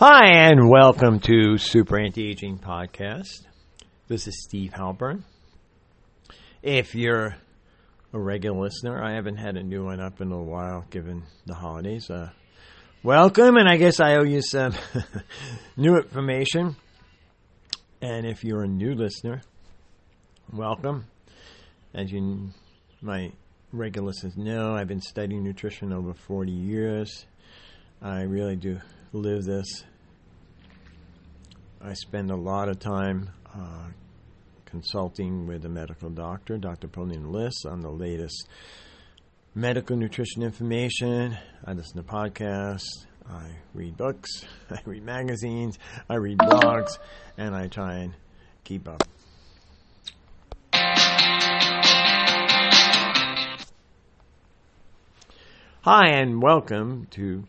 Hi, 0.00 0.28
and 0.28 0.70
welcome 0.70 1.18
to 1.22 1.58
Super 1.58 1.98
Anti 1.98 2.30
Aging 2.30 2.60
Podcast. 2.60 3.48
This 4.06 4.28
is 4.28 4.44
Steve 4.44 4.70
Halpern. 4.70 5.24
If 6.62 6.94
you're 6.94 7.34
a 8.12 8.18
regular 8.20 8.60
listener, 8.60 9.02
I 9.02 9.14
haven't 9.14 9.38
had 9.38 9.56
a 9.56 9.62
new 9.64 9.86
one 9.86 9.98
up 9.98 10.20
in 10.20 10.30
a 10.30 10.40
while 10.40 10.84
given 10.90 11.24
the 11.46 11.54
holidays. 11.56 12.08
Uh, 12.10 12.30
welcome, 13.02 13.56
and 13.56 13.68
I 13.68 13.76
guess 13.76 13.98
I 13.98 14.18
owe 14.18 14.22
you 14.22 14.40
some 14.40 14.72
new 15.76 15.96
information. 15.96 16.76
And 18.00 18.24
if 18.24 18.44
you're 18.44 18.62
a 18.62 18.68
new 18.68 18.94
listener, 18.94 19.42
welcome. 20.52 21.06
As 21.92 22.12
you, 22.12 22.50
my 23.02 23.32
regular 23.72 24.06
listeners 24.06 24.36
know, 24.36 24.76
I've 24.76 24.86
been 24.86 25.00
studying 25.00 25.42
nutrition 25.42 25.92
over 25.92 26.14
40 26.14 26.52
years. 26.52 27.26
I 28.00 28.20
really 28.20 28.54
do 28.54 28.78
live 29.12 29.44
this. 29.44 29.84
I 31.80 31.94
spend 31.94 32.30
a 32.30 32.36
lot 32.36 32.68
of 32.68 32.78
time 32.78 33.30
uh, 33.54 33.88
consulting 34.66 35.46
with 35.46 35.64
a 35.64 35.68
medical 35.68 36.10
doctor, 36.10 36.58
Dr. 36.58 36.88
Pauline 36.88 37.32
Liss, 37.32 37.64
on 37.64 37.80
the 37.80 37.90
latest 37.90 38.48
medical 39.54 39.96
nutrition 39.96 40.42
information. 40.42 41.38
I 41.64 41.72
listen 41.72 41.96
to 41.96 42.02
podcasts. 42.02 43.06
I 43.26 43.52
read 43.72 43.96
books. 43.96 44.44
I 44.70 44.78
read 44.84 45.04
magazines. 45.04 45.78
I 46.10 46.16
read 46.16 46.38
blogs, 46.38 46.98
and 47.38 47.54
I 47.54 47.68
try 47.68 48.00
and 48.00 48.14
keep 48.64 48.88
up. 48.88 49.02
Hi, 55.82 56.08
and 56.08 56.42
welcome 56.42 57.06
to 57.12 57.44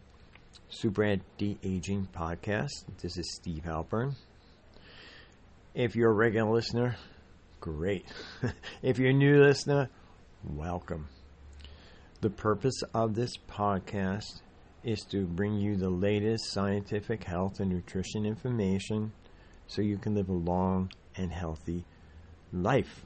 Super 0.72 1.04
Anti 1.04 1.58
Aging 1.64 2.08
Podcast. 2.16 2.86
This 3.02 3.18
is 3.18 3.34
Steve 3.34 3.64
Halpern. 3.66 4.16
If 5.74 5.96
you're 5.96 6.12
a 6.12 6.14
regular 6.14 6.52
listener, 6.52 6.96
great. 7.60 8.06
if 8.84 9.00
you're 9.00 9.10
a 9.10 9.14
new 9.14 9.42
listener, 9.42 9.90
welcome. 10.44 11.10
The 12.22 12.30
purpose 12.30 12.84
of 12.94 13.16
this 13.16 13.36
podcast 13.50 14.42
is 14.84 15.02
to 15.10 15.26
bring 15.26 15.56
you 15.56 15.76
the 15.76 15.90
latest 15.90 16.52
scientific 16.52 17.24
health 17.24 17.60
and 17.60 17.72
nutrition 17.72 18.24
information 18.24 19.12
so 19.66 19.82
you 19.82 19.98
can 19.98 20.14
live 20.14 20.30
a 20.30 20.34
long 20.34 20.92
and 21.16 21.32
healthy 21.32 21.84
life. 22.54 23.04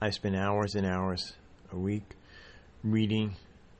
I 0.00 0.08
spend 0.08 0.36
hours 0.36 0.74
and 0.74 0.86
hours 0.86 1.34
a 1.70 1.76
week 1.76 2.14
reading 2.82 3.36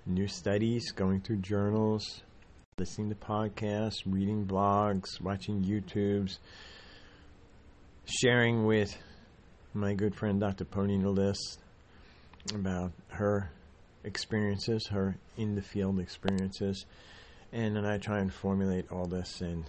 new 0.06 0.28
studies, 0.28 0.92
going 0.92 1.20
through 1.20 1.38
journals, 1.38 2.22
listening 2.78 3.08
to 3.08 3.16
podcasts, 3.16 4.02
reading 4.06 4.46
blogs, 4.46 5.20
watching 5.20 5.64
YouTubes, 5.64 6.38
sharing 8.04 8.64
with 8.64 8.96
my 9.74 9.94
good 9.94 10.14
friend 10.14 10.40
Dr. 10.40 10.64
Ponina 10.64 11.12
Liss 11.14 11.38
about 12.54 12.92
her 13.08 13.50
experiences, 14.04 14.86
her 14.86 15.16
in 15.36 15.56
the 15.56 15.62
field 15.62 15.98
experiences, 15.98 16.86
and 17.52 17.74
then 17.74 17.84
I 17.84 17.98
try 17.98 18.20
and 18.20 18.32
formulate 18.32 18.90
all 18.92 19.06
this 19.06 19.40
and 19.40 19.64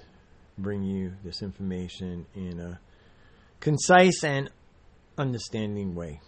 bring 0.57 0.83
you 0.83 1.13
this 1.23 1.41
information 1.41 2.27
in 2.35 2.59
a 2.59 2.79
concise 3.59 4.23
and 4.23 4.51
understanding 5.17 5.95
way. 5.95 6.21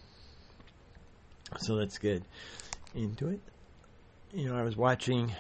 So 1.58 1.76
let's 1.76 2.00
get 2.00 2.24
into 2.96 3.28
it 3.28 3.40
you 4.34 4.48
know, 4.48 4.56
I 4.56 4.62
was 4.62 4.78
watching 4.78 5.34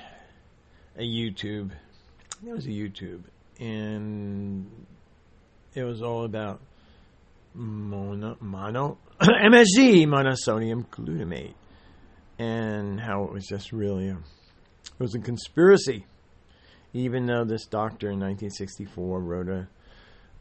a 0.97 1.03
YouTube. 1.03 1.71
It 2.45 2.51
was 2.51 2.65
a 2.65 2.69
YouTube, 2.69 3.21
and 3.59 4.69
it 5.75 5.83
was 5.83 6.01
all 6.01 6.25
about 6.25 6.61
mono, 7.53 8.37
mono 8.39 8.97
MSG, 9.21 10.07
monosodium 10.07 10.87
glutamate, 10.87 11.53
and 12.39 12.99
how 12.99 13.23
it 13.25 13.31
was 13.31 13.45
just 13.45 13.71
really 13.71 14.07
a, 14.07 14.13
it 14.13 14.99
was 14.99 15.13
a 15.13 15.19
conspiracy. 15.19 16.05
Even 16.93 17.27
though 17.27 17.45
this 17.45 17.67
doctor 17.67 18.09
in 18.09 18.19
1964 18.19 19.19
wrote 19.19 19.49
a 19.49 19.67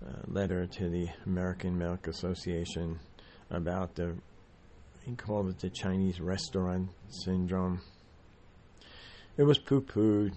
uh, 0.02 0.12
letter 0.26 0.66
to 0.66 0.88
the 0.88 1.08
American 1.26 1.76
Medical 1.76 2.10
Association 2.10 2.98
about 3.50 3.94
the 3.96 4.16
he 5.04 5.14
called 5.14 5.48
it 5.48 5.58
the 5.58 5.68
Chinese 5.68 6.20
restaurant 6.20 6.88
syndrome 7.08 7.80
it 9.38 9.44
was 9.44 9.56
poo 9.56 9.80
pooed, 9.80 10.32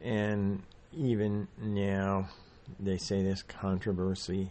and 0.00 0.62
even 0.92 1.48
now 1.58 2.28
they 2.78 2.98
say 2.98 3.22
there's 3.22 3.42
controversy. 3.42 4.50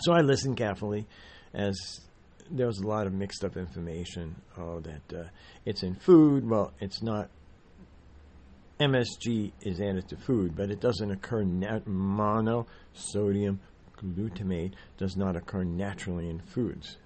So 0.00 0.12
I 0.12 0.20
listened 0.20 0.58
carefully 0.58 1.06
as 1.54 1.74
there 2.50 2.66
was 2.66 2.78
a 2.78 2.86
lot 2.86 3.06
of 3.06 3.14
mixed 3.14 3.44
up 3.44 3.56
information. 3.56 4.36
Oh, 4.58 4.80
that 4.80 5.18
uh, 5.18 5.24
it's 5.64 5.82
in 5.82 5.94
food. 5.94 6.48
Well, 6.48 6.72
it's 6.78 7.02
not. 7.02 7.30
MSG 8.78 9.52
is 9.62 9.80
added 9.80 10.06
to 10.10 10.16
food, 10.18 10.54
but 10.54 10.70
it 10.70 10.80
doesn't 10.80 11.10
occur. 11.10 11.44
Nat- 11.44 11.86
monosodium 11.86 13.58
glutamate 13.96 14.74
does 14.98 15.16
not 15.16 15.34
occur 15.34 15.64
naturally 15.64 16.28
in 16.28 16.40
foods. 16.40 16.98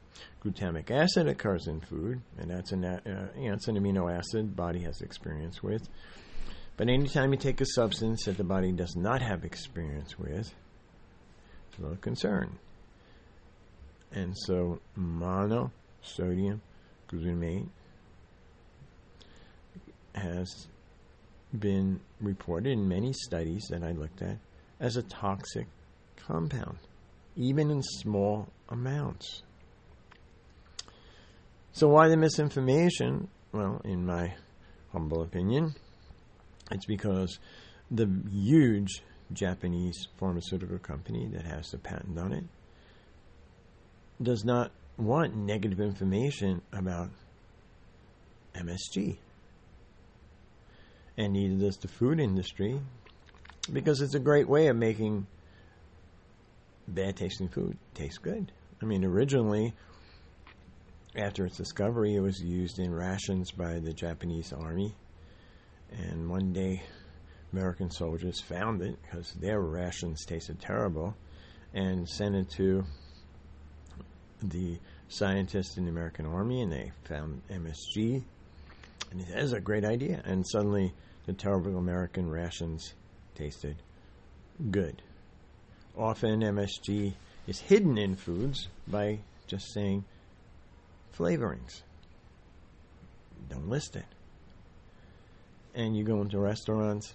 Glutamic 0.44 0.90
acid 0.90 1.28
occurs 1.28 1.66
in 1.66 1.80
food, 1.80 2.20
and 2.38 2.50
that's 2.50 2.72
an, 2.72 2.84
uh, 2.84 3.00
an 3.04 3.58
amino 3.58 4.12
acid 4.12 4.56
body 4.56 4.80
has 4.80 5.00
experience 5.00 5.62
with. 5.62 5.88
But 6.76 6.88
anytime 6.88 7.32
you 7.32 7.38
take 7.38 7.60
a 7.60 7.66
substance 7.66 8.24
that 8.24 8.38
the 8.38 8.44
body 8.44 8.72
does 8.72 8.96
not 8.96 9.20
have 9.20 9.44
experience 9.44 10.18
with, 10.18 10.54
it's 11.68 11.78
a 11.78 11.82
little 11.82 11.98
concern. 11.98 12.58
And 14.12 14.36
so 14.36 14.80
monosodium 14.98 16.60
glutamate 17.08 17.68
has 20.14 20.68
been 21.58 22.00
reported 22.20 22.70
in 22.70 22.88
many 22.88 23.12
studies 23.12 23.66
that 23.70 23.82
I 23.82 23.92
looked 23.92 24.22
at 24.22 24.38
as 24.78 24.96
a 24.96 25.02
toxic 25.02 25.66
compound, 26.16 26.78
even 27.36 27.70
in 27.70 27.82
small 27.82 28.48
amounts. 28.68 29.42
So, 31.72 31.88
why 31.88 32.08
the 32.08 32.16
misinformation? 32.16 33.28
Well, 33.52 33.80
in 33.84 34.06
my 34.06 34.34
humble 34.92 35.22
opinion, 35.22 35.74
it's 36.70 36.86
because 36.86 37.38
the 37.90 38.08
huge 38.30 39.02
Japanese 39.32 40.08
pharmaceutical 40.18 40.78
company 40.78 41.28
that 41.32 41.44
has 41.44 41.70
the 41.70 41.78
patent 41.78 42.18
on 42.18 42.32
it 42.32 42.44
does 44.22 44.44
not 44.44 44.72
want 44.96 45.36
negative 45.36 45.80
information 45.80 46.62
about 46.72 47.10
MSG. 48.54 49.16
And 51.16 51.32
neither 51.32 51.66
does 51.66 51.76
the 51.76 51.88
food 51.88 52.18
industry 52.18 52.80
because 53.72 54.00
it's 54.00 54.14
a 54.14 54.20
great 54.20 54.48
way 54.48 54.66
of 54.68 54.76
making 54.76 55.26
bad 56.88 57.16
tasting 57.16 57.48
food 57.48 57.76
taste 57.94 58.22
good. 58.22 58.52
I 58.82 58.86
mean, 58.86 59.04
originally, 59.04 59.74
after 61.16 61.44
its 61.44 61.56
discovery, 61.56 62.14
it 62.14 62.20
was 62.20 62.40
used 62.40 62.78
in 62.78 62.94
rations 62.94 63.50
by 63.50 63.78
the 63.80 63.92
Japanese 63.92 64.52
army. 64.52 64.94
And 65.90 66.30
one 66.30 66.52
day, 66.52 66.82
American 67.52 67.90
soldiers 67.90 68.40
found 68.40 68.80
it 68.80 68.96
because 69.02 69.32
their 69.32 69.60
rations 69.60 70.24
tasted 70.24 70.60
terrible 70.60 71.16
and 71.74 72.08
sent 72.08 72.36
it 72.36 72.48
to 72.50 72.84
the 74.42 74.78
scientists 75.08 75.76
in 75.76 75.84
the 75.84 75.90
American 75.90 76.26
army, 76.26 76.62
and 76.62 76.72
they 76.72 76.92
found 77.04 77.42
MSG. 77.50 78.22
And 79.10 79.20
it 79.20 79.28
is 79.36 79.52
a 79.52 79.60
great 79.60 79.84
idea. 79.84 80.22
And 80.24 80.46
suddenly, 80.46 80.92
the 81.26 81.32
terrible 81.32 81.76
American 81.76 82.30
rations 82.30 82.94
tasted 83.34 83.76
good. 84.70 85.02
Often, 85.96 86.40
MSG 86.42 87.12
is 87.48 87.58
hidden 87.58 87.98
in 87.98 88.14
foods 88.14 88.68
by 88.86 89.18
just 89.48 89.72
saying 89.74 90.04
flavorings. 91.16 91.82
Don't 93.48 93.68
list 93.68 93.96
it. 93.96 94.04
And 95.74 95.96
you 95.96 96.04
go 96.04 96.20
into 96.20 96.38
restaurants, 96.38 97.14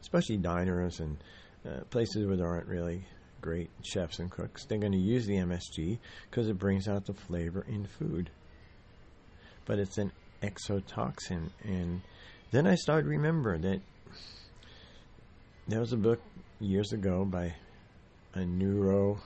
especially 0.00 0.36
diners 0.38 1.00
and 1.00 1.18
uh, 1.66 1.84
places 1.90 2.26
where 2.26 2.36
there 2.36 2.48
aren't 2.48 2.66
really 2.66 3.04
great 3.40 3.70
chefs 3.82 4.18
and 4.18 4.30
cooks, 4.30 4.64
they're 4.64 4.78
going 4.78 4.92
to 4.92 4.98
use 4.98 5.26
the 5.26 5.36
MSG 5.36 5.98
because 6.30 6.48
it 6.48 6.58
brings 6.58 6.88
out 6.88 7.06
the 7.06 7.14
flavor 7.14 7.64
in 7.68 7.86
food. 7.86 8.30
But 9.64 9.78
it's 9.78 9.98
an 9.98 10.12
excitotoxin. 10.42 11.50
And 11.64 12.02
then 12.50 12.66
I 12.66 12.74
started 12.74 13.04
to 13.04 13.10
remember 13.10 13.58
that 13.58 13.80
there 15.68 15.80
was 15.80 15.92
a 15.92 15.96
book 15.96 16.20
years 16.58 16.92
ago 16.92 17.24
by 17.24 17.54
a 18.34 18.44
neuro 18.44 19.20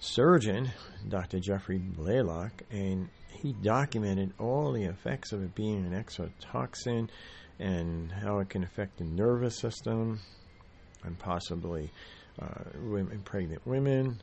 surgeon, 0.00 0.70
Dr. 1.08 1.38
Jeffrey 1.38 1.78
Blaylock, 1.78 2.62
and 2.70 3.08
he 3.30 3.52
documented 3.52 4.32
all 4.38 4.72
the 4.72 4.84
effects 4.84 5.32
of 5.32 5.42
it 5.42 5.54
being 5.54 5.86
an 5.86 5.92
excitotoxin 5.92 7.08
and 7.58 8.10
how 8.10 8.38
it 8.38 8.48
can 8.48 8.64
affect 8.64 8.98
the 8.98 9.04
nervous 9.04 9.58
system 9.58 10.18
and 11.04 11.18
possibly 11.18 11.90
uh, 12.40 12.46
women, 12.82 13.20
pregnant 13.20 13.66
women. 13.66 14.20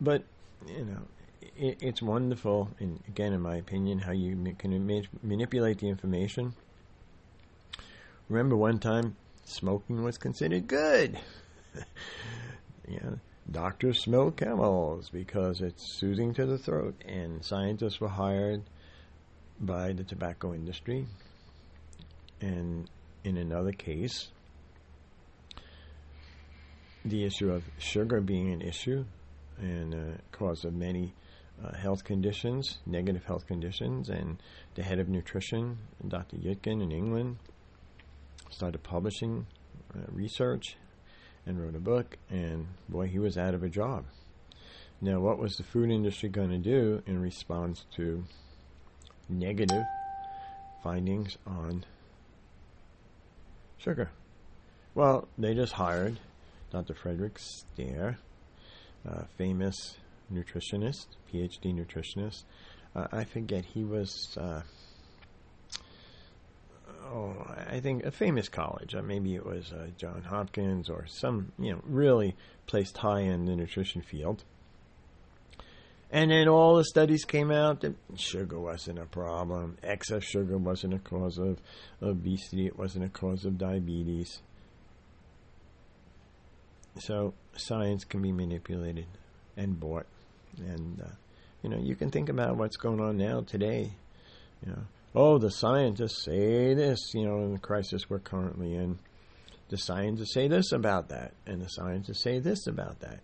But 0.00 0.24
you 0.66 0.84
know, 0.84 1.02
it, 1.56 1.78
it's 1.80 2.00
wonderful, 2.00 2.70
and 2.78 3.00
again, 3.08 3.32
in 3.32 3.40
my 3.40 3.56
opinion, 3.56 3.98
how 3.98 4.12
you 4.12 4.54
can 4.58 4.86
ma- 4.86 5.00
manipulate 5.22 5.78
the 5.78 5.88
information. 5.88 6.54
Remember, 8.28 8.56
one 8.56 8.78
time 8.78 9.16
smoking 9.44 10.02
was 10.02 10.16
considered 10.16 10.66
good. 10.66 11.18
know, 13.02 13.18
doctors 13.50 14.02
smell 14.02 14.30
camels 14.30 15.10
because 15.10 15.60
it's 15.60 15.98
soothing 15.98 16.34
to 16.34 16.46
the 16.46 16.58
throat, 16.58 16.94
and 17.06 17.44
scientists 17.44 18.00
were 18.00 18.08
hired 18.08 18.62
by 19.60 19.92
the 19.92 20.04
tobacco 20.04 20.54
industry. 20.54 21.06
And 22.40 22.88
in 23.22 23.36
another 23.36 23.72
case, 23.72 24.28
the 27.04 27.24
issue 27.24 27.50
of 27.50 27.62
sugar 27.78 28.20
being 28.20 28.52
an 28.52 28.62
issue 28.62 29.04
and 29.58 29.94
a 29.94 30.18
cause 30.32 30.64
of 30.64 30.74
many 30.74 31.14
uh, 31.62 31.74
health 31.76 32.02
conditions, 32.04 32.78
negative 32.86 33.24
health 33.24 33.46
conditions, 33.46 34.08
and 34.08 34.42
the 34.74 34.82
head 34.82 34.98
of 34.98 35.08
nutrition, 35.08 35.78
Dr. 36.06 36.36
Yudkin 36.36 36.82
in 36.82 36.90
England, 36.90 37.36
started 38.50 38.82
publishing 38.82 39.46
uh, 39.94 40.00
research 40.10 40.76
and 41.46 41.60
wrote 41.60 41.74
a 41.74 41.80
book, 41.80 42.16
and 42.30 42.66
boy, 42.88 43.06
he 43.06 43.18
was 43.18 43.36
out 43.36 43.54
of 43.54 43.62
a 43.62 43.68
job. 43.68 44.04
Now, 45.00 45.20
what 45.20 45.38
was 45.38 45.56
the 45.56 45.64
food 45.64 45.90
industry 45.90 46.28
going 46.28 46.50
to 46.50 46.58
do 46.58 47.02
in 47.06 47.20
response 47.20 47.84
to 47.96 48.24
negative 49.28 49.84
findings 50.82 51.36
on 51.46 51.84
sugar? 53.78 54.10
Well, 54.94 55.28
they 55.36 55.54
just 55.54 55.72
hired 55.72 56.20
Dr. 56.70 56.94
Frederick 56.94 57.38
Stare, 57.38 58.18
a 59.04 59.26
famous 59.36 59.96
nutritionist, 60.32 61.06
PhD 61.32 61.74
nutritionist. 61.74 62.44
Uh, 62.94 63.08
I 63.12 63.24
forget, 63.24 63.64
he 63.64 63.84
was, 63.84 64.36
uh, 64.40 64.62
oh, 67.14 67.34
I 67.70 67.80
think 67.80 68.04
a 68.04 68.10
famous 68.10 68.48
college. 68.48 68.94
Uh, 68.94 69.02
maybe 69.02 69.34
it 69.34 69.46
was 69.46 69.72
uh, 69.72 69.86
John 69.96 70.22
Hopkins 70.28 70.90
or 70.90 71.06
some, 71.06 71.52
you 71.58 71.72
know, 71.72 71.80
really 71.84 72.34
placed 72.66 72.98
high 72.98 73.20
in 73.20 73.44
the 73.46 73.54
nutrition 73.54 74.02
field. 74.02 74.42
And 76.10 76.30
then 76.30 76.48
all 76.48 76.76
the 76.76 76.84
studies 76.84 77.24
came 77.24 77.50
out 77.50 77.80
that 77.80 77.94
sugar 78.16 78.58
wasn't 78.58 78.98
a 78.98 79.04
problem. 79.04 79.78
Excess 79.82 80.22
sugar 80.24 80.58
wasn't 80.58 80.94
a 80.94 80.98
cause 80.98 81.38
of 81.38 81.58
obesity. 82.02 82.66
It 82.66 82.78
wasn't 82.78 83.04
a 83.04 83.08
cause 83.08 83.44
of 83.44 83.58
diabetes. 83.58 84.40
So 87.00 87.34
science 87.56 88.04
can 88.04 88.22
be 88.22 88.30
manipulated 88.30 89.06
and 89.56 89.78
bought. 89.78 90.06
And, 90.58 91.00
uh, 91.00 91.14
you 91.62 91.70
know, 91.70 91.78
you 91.78 91.96
can 91.96 92.10
think 92.10 92.28
about 92.28 92.56
what's 92.56 92.76
going 92.76 93.00
on 93.00 93.16
now 93.16 93.40
today. 93.40 93.90
You 94.64 94.72
know, 94.72 94.82
oh, 95.14 95.38
the 95.38 95.50
scientists 95.50 96.24
say 96.24 96.74
this, 96.74 97.14
you 97.14 97.26
know, 97.26 97.44
in 97.44 97.52
the 97.52 97.58
crisis 97.58 98.10
we're 98.10 98.18
currently 98.18 98.74
in. 98.74 98.98
The 99.68 99.78
scientists 99.78 100.34
say 100.34 100.48
this 100.48 100.72
about 100.72 101.08
that, 101.08 101.32
and 101.46 101.60
the 101.60 101.68
scientists 101.68 102.22
say 102.22 102.38
this 102.38 102.66
about 102.66 103.00
that. 103.00 103.20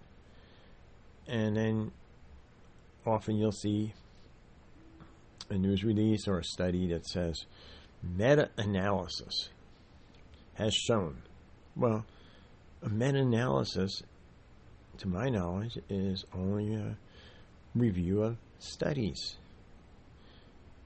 And 1.26 1.56
then 1.56 1.92
often 3.06 3.36
you'll 3.36 3.52
see 3.52 3.92
a 5.50 5.58
news 5.58 5.84
release 5.84 6.26
or 6.28 6.38
a 6.38 6.44
study 6.44 6.88
that 6.88 7.06
says 7.06 7.44
meta 8.02 8.50
analysis 8.56 9.48
has 10.54 10.74
shown. 10.74 11.22
Well, 11.76 12.04
a 12.82 12.88
meta 12.88 13.18
analysis, 13.18 14.02
to 14.98 15.08
my 15.08 15.28
knowledge, 15.28 15.78
is 15.88 16.24
only 16.34 16.74
a 16.74 16.96
review 17.74 18.22
of 18.22 18.36
studies. 18.58 19.36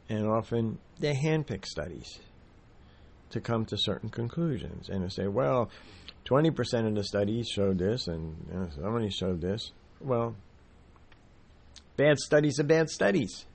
And 0.09 0.27
often 0.27 0.79
they 0.99 1.15
handpick 1.15 1.67
studies 1.67 2.21
to 3.31 3.41
come 3.41 3.65
to 3.67 3.77
certain 3.77 4.11
conclusions. 4.11 4.89
And 4.89 5.05
they 5.05 5.09
say, 5.09 5.27
well, 5.27 5.71
20% 6.27 6.87
of 6.87 6.95
the 6.95 7.05
studies 7.05 7.49
showed 7.49 7.79
this, 7.79 8.07
and 8.07 8.37
you 8.49 8.59
know, 8.59 8.69
so 8.71 9.09
showed 9.11 9.41
this. 9.41 9.73
Well, 10.01 10.37
bad 11.97 12.19
studies 12.19 12.59
are 12.59 12.65
bad 12.65 12.89
studies. 12.89 13.47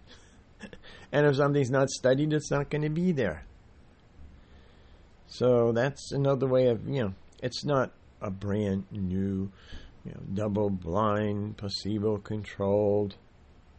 and 1.11 1.25
if 1.25 1.35
something's 1.35 1.71
not 1.71 1.89
studied, 1.89 2.33
it's 2.33 2.51
not 2.51 2.69
going 2.69 2.83
to 2.83 2.89
be 2.89 3.11
there. 3.11 3.45
So 5.27 5.71
that's 5.71 6.11
another 6.11 6.47
way 6.47 6.67
of, 6.67 6.87
you 6.87 7.03
know, 7.03 7.13
it's 7.41 7.63
not 7.63 7.91
a 8.21 8.31
brand 8.31 8.85
new, 8.91 9.51
you 10.03 10.11
know, 10.11 10.21
double 10.33 10.69
blind, 10.69 11.57
placebo 11.57 12.17
controlled 12.17 13.15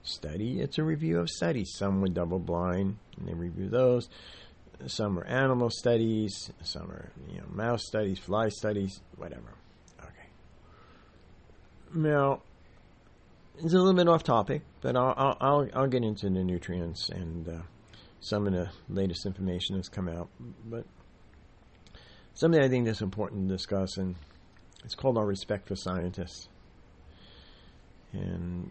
study. 0.02 0.60
It's 0.60 0.78
a 0.78 0.84
review 0.84 1.18
of 1.20 1.28
studies. 1.28 1.72
Some 1.76 2.00
were 2.00 2.08
double 2.08 2.38
blind, 2.38 2.96
and 3.18 3.28
they 3.28 3.34
review 3.34 3.68
those. 3.68 4.08
Some 4.86 5.18
are 5.18 5.24
animal 5.24 5.70
studies. 5.70 6.50
Some 6.62 6.90
are 6.90 7.10
you 7.30 7.38
know 7.38 7.46
mouse 7.50 7.86
studies, 7.86 8.18
fly 8.18 8.48
studies, 8.48 9.00
whatever. 9.16 9.54
Okay. 10.00 10.28
Now, 11.94 12.42
it's 13.56 13.74
a 13.74 13.78
little 13.78 13.94
bit 13.94 14.08
off 14.08 14.22
topic, 14.22 14.62
but 14.80 14.96
I'll 14.96 15.36
I'll 15.40 15.68
I'll 15.74 15.88
get 15.88 16.02
into 16.02 16.30
the 16.30 16.44
nutrients 16.44 17.10
and 17.10 17.48
uh, 17.48 17.62
some 18.20 18.46
of 18.46 18.52
the 18.52 18.70
latest 18.88 19.26
information 19.26 19.76
that's 19.76 19.88
come 19.88 20.08
out. 20.08 20.28
But 20.64 20.86
something 22.34 22.60
I 22.60 22.68
think 22.68 22.86
that's 22.86 23.02
important 23.02 23.48
to 23.48 23.54
discuss, 23.54 23.98
and 23.98 24.16
it's 24.84 24.94
called 24.94 25.18
our 25.18 25.26
respect 25.26 25.68
for 25.68 25.76
scientists. 25.76 26.48
And 28.12 28.70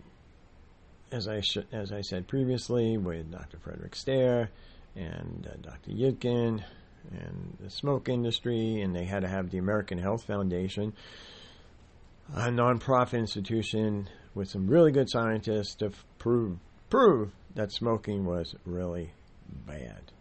as 1.12 1.28
I 1.28 1.42
sh- 1.42 1.66
as 1.72 1.92
I 1.92 2.02
said 2.02 2.28
previously, 2.28 2.98
with 2.98 3.32
Dr. 3.32 3.58
Frederick 3.58 3.96
Stare 3.96 4.50
and 4.96 5.48
uh, 5.50 5.56
Dr. 5.62 5.92
Yudkin 5.92 6.64
and 7.12 7.58
the 7.60 7.70
smoke 7.70 8.10
industry, 8.10 8.82
and 8.82 8.96
they 8.96 9.06
had 9.06 9.22
to 9.22 9.28
have 9.28 9.50
the 9.50 9.58
American 9.58 9.98
Health 9.98 10.26
Foundation, 10.26 10.94
a 12.36 12.50
nonprofit 12.50 13.18
institution 13.18 14.08
with 14.36 14.50
some 14.50 14.68
really 14.68 14.92
good 14.92 15.10
scientists 15.10 15.76
to 15.76 15.88
f- 15.88 16.06
prove 16.18 16.58
prove 16.90 17.32
that 17.56 17.72
smoking 17.72 18.26
was 18.26 18.56
really 18.66 19.12
bad. 19.66 20.12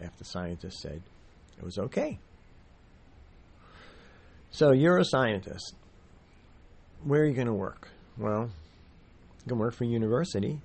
After 0.00 0.24
scientists 0.24 0.82
said 0.82 1.02
it 1.58 1.64
was 1.64 1.78
okay. 1.78 2.18
So 4.50 4.72
you're 4.72 4.98
a 4.98 5.04
scientist. 5.04 5.74
Where 7.04 7.22
are 7.22 7.24
you 7.24 7.34
going 7.34 7.46
to 7.46 7.52
work? 7.54 7.88
Well, 8.18 8.50
you 9.44 9.48
can 9.48 9.58
work 9.58 9.74
for 9.74 9.84
university 9.84 10.60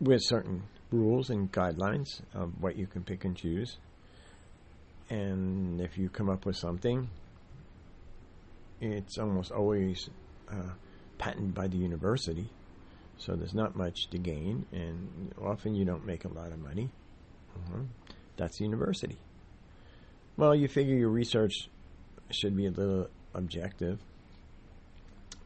with 0.00 0.20
certain 0.22 0.64
rules 0.90 1.30
and 1.30 1.50
guidelines 1.52 2.20
of 2.34 2.52
what 2.60 2.76
you 2.76 2.86
can 2.86 3.02
pick 3.02 3.24
and 3.24 3.36
choose. 3.36 3.78
And 5.10 5.80
if 5.80 5.98
you 5.98 6.08
come 6.08 6.30
up 6.30 6.46
with 6.46 6.56
something, 6.56 7.08
it's 8.80 9.18
almost 9.18 9.52
always 9.52 10.08
uh, 10.50 10.72
patented 11.18 11.54
by 11.54 11.68
the 11.68 11.76
university. 11.76 12.50
So 13.16 13.36
there's 13.36 13.54
not 13.54 13.76
much 13.76 14.08
to 14.10 14.18
gain, 14.18 14.66
and 14.72 15.32
often 15.40 15.74
you 15.74 15.84
don't 15.84 16.04
make 16.04 16.24
a 16.24 16.28
lot 16.28 16.52
of 16.52 16.58
money. 16.58 16.90
Uh-huh. 17.54 17.82
That's 18.36 18.58
the 18.58 18.64
university. 18.64 19.18
Well, 20.36 20.54
you 20.54 20.66
figure 20.66 20.96
your 20.96 21.10
research 21.10 21.68
should 22.30 22.56
be 22.56 22.66
a 22.66 22.70
little 22.70 23.08
objective. 23.32 24.00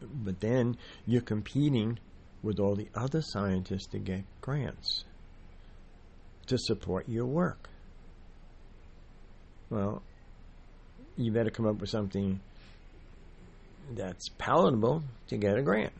But 0.00 0.40
then 0.40 0.76
you're 1.06 1.22
competing 1.22 1.98
with 2.42 2.60
all 2.60 2.76
the 2.76 2.88
other 2.94 3.20
scientists 3.20 3.86
to 3.88 3.98
get 3.98 4.24
grants 4.40 5.04
to 6.46 6.58
support 6.58 7.08
your 7.08 7.26
work. 7.26 7.68
Well, 9.70 10.02
you 11.16 11.30
better 11.32 11.50
come 11.50 11.66
up 11.66 11.80
with 11.80 11.90
something 11.90 12.40
that's 13.90 14.28
palatable 14.38 15.02
to 15.28 15.36
get 15.36 15.58
a 15.58 15.62
grant. 15.62 15.92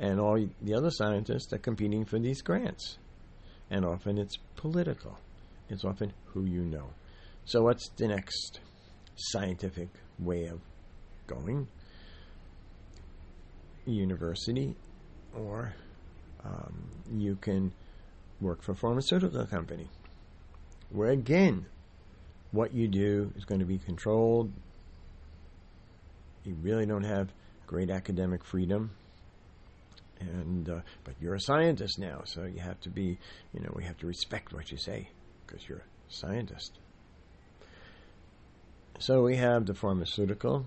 And 0.00 0.20
all 0.20 0.38
the 0.62 0.74
other 0.74 0.90
scientists 0.90 1.52
are 1.52 1.58
competing 1.58 2.04
for 2.04 2.18
these 2.18 2.42
grants. 2.42 2.98
And 3.70 3.84
often 3.84 4.18
it's 4.18 4.38
political, 4.56 5.18
it's 5.68 5.84
often 5.84 6.12
who 6.26 6.44
you 6.44 6.62
know. 6.62 6.90
So, 7.44 7.62
what's 7.62 7.88
the 7.96 8.08
next 8.08 8.60
scientific 9.16 9.88
way 10.18 10.46
of 10.46 10.60
going, 11.26 11.68
university, 13.92 14.76
or 15.36 15.74
um, 16.44 16.88
you 17.16 17.36
can 17.36 17.72
work 18.40 18.62
for 18.62 18.72
a 18.72 18.76
pharmaceutical 18.76 19.44
company, 19.46 19.88
where 20.90 21.10
again, 21.10 21.66
what 22.52 22.72
you 22.72 22.88
do 22.88 23.32
is 23.36 23.44
going 23.44 23.60
to 23.60 23.66
be 23.66 23.78
controlled. 23.78 24.52
You 26.44 26.56
really 26.62 26.86
don't 26.86 27.04
have 27.04 27.28
great 27.66 27.90
academic 27.90 28.44
freedom, 28.44 28.90
and 30.20 30.68
uh, 30.68 30.80
but 31.04 31.14
you're 31.20 31.34
a 31.34 31.40
scientist 31.40 31.98
now, 31.98 32.22
so 32.24 32.44
you 32.44 32.60
have 32.60 32.80
to 32.80 32.90
be, 32.90 33.18
you 33.52 33.60
know, 33.60 33.72
we 33.74 33.84
have 33.84 33.98
to 33.98 34.06
respect 34.06 34.52
what 34.52 34.70
you 34.70 34.78
say 34.78 35.08
because 35.46 35.68
you're 35.68 35.78
a 35.78 36.12
scientist. 36.12 36.78
So 39.00 39.22
we 39.22 39.36
have 39.36 39.66
the 39.66 39.74
pharmaceutical 39.74 40.66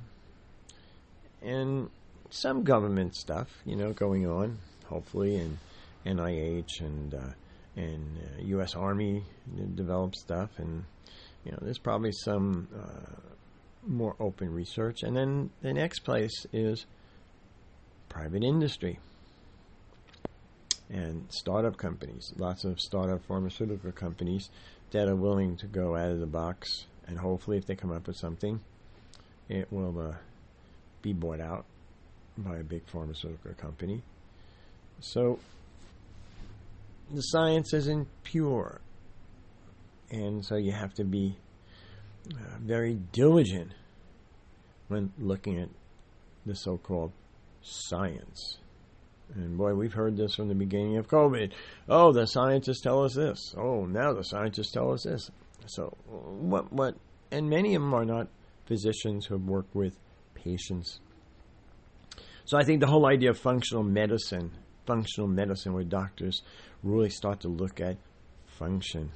and 1.41 1.89
some 2.31 2.63
government 2.63 3.15
stuff, 3.15 3.49
you 3.65 3.75
know, 3.75 3.93
going 3.93 4.25
on, 4.25 4.57
hopefully, 4.85 5.35
and 5.35 5.57
NIH 6.05 6.79
and 6.79 7.13
uh, 7.13 7.33
and 7.75 8.17
uh, 8.17 8.41
U.S. 8.43 8.75
Army 8.75 9.23
develop 9.75 10.15
stuff, 10.15 10.49
and 10.57 10.83
you 11.45 11.51
know, 11.51 11.59
there's 11.61 11.77
probably 11.77 12.11
some 12.11 12.67
uh, 12.75 13.15
more 13.85 14.15
open 14.19 14.53
research. 14.53 15.03
And 15.03 15.15
then 15.15 15.49
the 15.61 15.73
next 15.73 15.99
place 15.99 16.45
is 16.51 16.85
private 18.09 18.43
industry 18.43 18.99
and 20.89 21.25
startup 21.29 21.77
companies. 21.77 22.33
Lots 22.37 22.65
of 22.65 22.79
startup 22.79 23.25
pharmaceutical 23.25 23.91
companies 23.91 24.49
that 24.91 25.07
are 25.07 25.15
willing 25.15 25.55
to 25.57 25.67
go 25.67 25.95
out 25.95 26.11
of 26.11 26.19
the 26.19 26.25
box, 26.25 26.85
and 27.07 27.17
hopefully, 27.17 27.57
if 27.57 27.65
they 27.65 27.75
come 27.75 27.91
up 27.91 28.07
with 28.07 28.17
something, 28.17 28.59
it 29.49 29.71
will 29.71 29.99
uh, 29.99 30.15
be 31.01 31.13
bought 31.13 31.39
out 31.41 31.65
by 32.37 32.57
a 32.57 32.63
big 32.63 32.83
pharmaceutical 32.87 33.53
company. 33.53 34.01
So 34.99 35.39
the 37.13 37.21
science 37.21 37.73
isn't 37.73 38.07
pure. 38.23 38.81
And 40.09 40.45
so 40.45 40.55
you 40.55 40.71
have 40.71 40.93
to 40.95 41.03
be 41.03 41.37
uh, 42.29 42.57
very 42.59 42.95
diligent 43.11 43.71
when 44.87 45.11
looking 45.17 45.59
at 45.59 45.69
the 46.45 46.55
so 46.55 46.77
called 46.77 47.11
science. 47.61 48.57
And 49.35 49.57
boy, 49.57 49.73
we've 49.73 49.93
heard 49.93 50.17
this 50.17 50.35
from 50.35 50.49
the 50.49 50.55
beginning 50.55 50.97
of 50.97 51.07
COVID. 51.07 51.51
Oh, 51.87 52.11
the 52.11 52.25
scientists 52.25 52.81
tell 52.81 53.03
us 53.03 53.15
this. 53.15 53.55
Oh, 53.57 53.85
now 53.85 54.13
the 54.13 54.23
scientists 54.23 54.71
tell 54.71 54.91
us 54.91 55.03
this. 55.03 55.31
So, 55.67 55.95
what, 56.07 56.71
what, 56.73 56.95
and 57.31 57.49
many 57.49 57.75
of 57.75 57.81
them 57.81 57.93
are 57.93 58.03
not 58.03 58.27
physicians 58.65 59.25
who 59.25 59.35
have 59.35 59.47
worked 59.47 59.73
with 59.73 59.97
patients. 60.33 60.99
So, 62.45 62.57
I 62.57 62.63
think 62.63 62.79
the 62.79 62.87
whole 62.87 63.05
idea 63.05 63.29
of 63.29 63.37
functional 63.37 63.83
medicine, 63.83 64.51
functional 64.85 65.27
medicine, 65.27 65.73
where 65.73 65.83
doctors 65.83 66.41
really 66.83 67.09
start 67.09 67.41
to 67.41 67.47
look 67.47 67.79
at 67.79 67.97
function. 68.45 69.11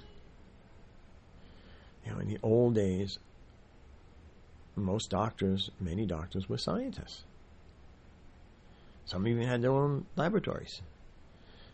You 2.06 2.12
know, 2.12 2.20
in 2.20 2.28
the 2.28 2.38
old 2.44 2.76
days, 2.76 3.18
most 4.76 5.10
doctors, 5.10 5.70
many 5.80 6.06
doctors, 6.06 6.48
were 6.48 6.58
scientists. 6.58 7.24
Some 9.06 9.28
even 9.28 9.48
had 9.48 9.62
their 9.62 9.72
own 9.72 10.06
laboratories. 10.16 10.82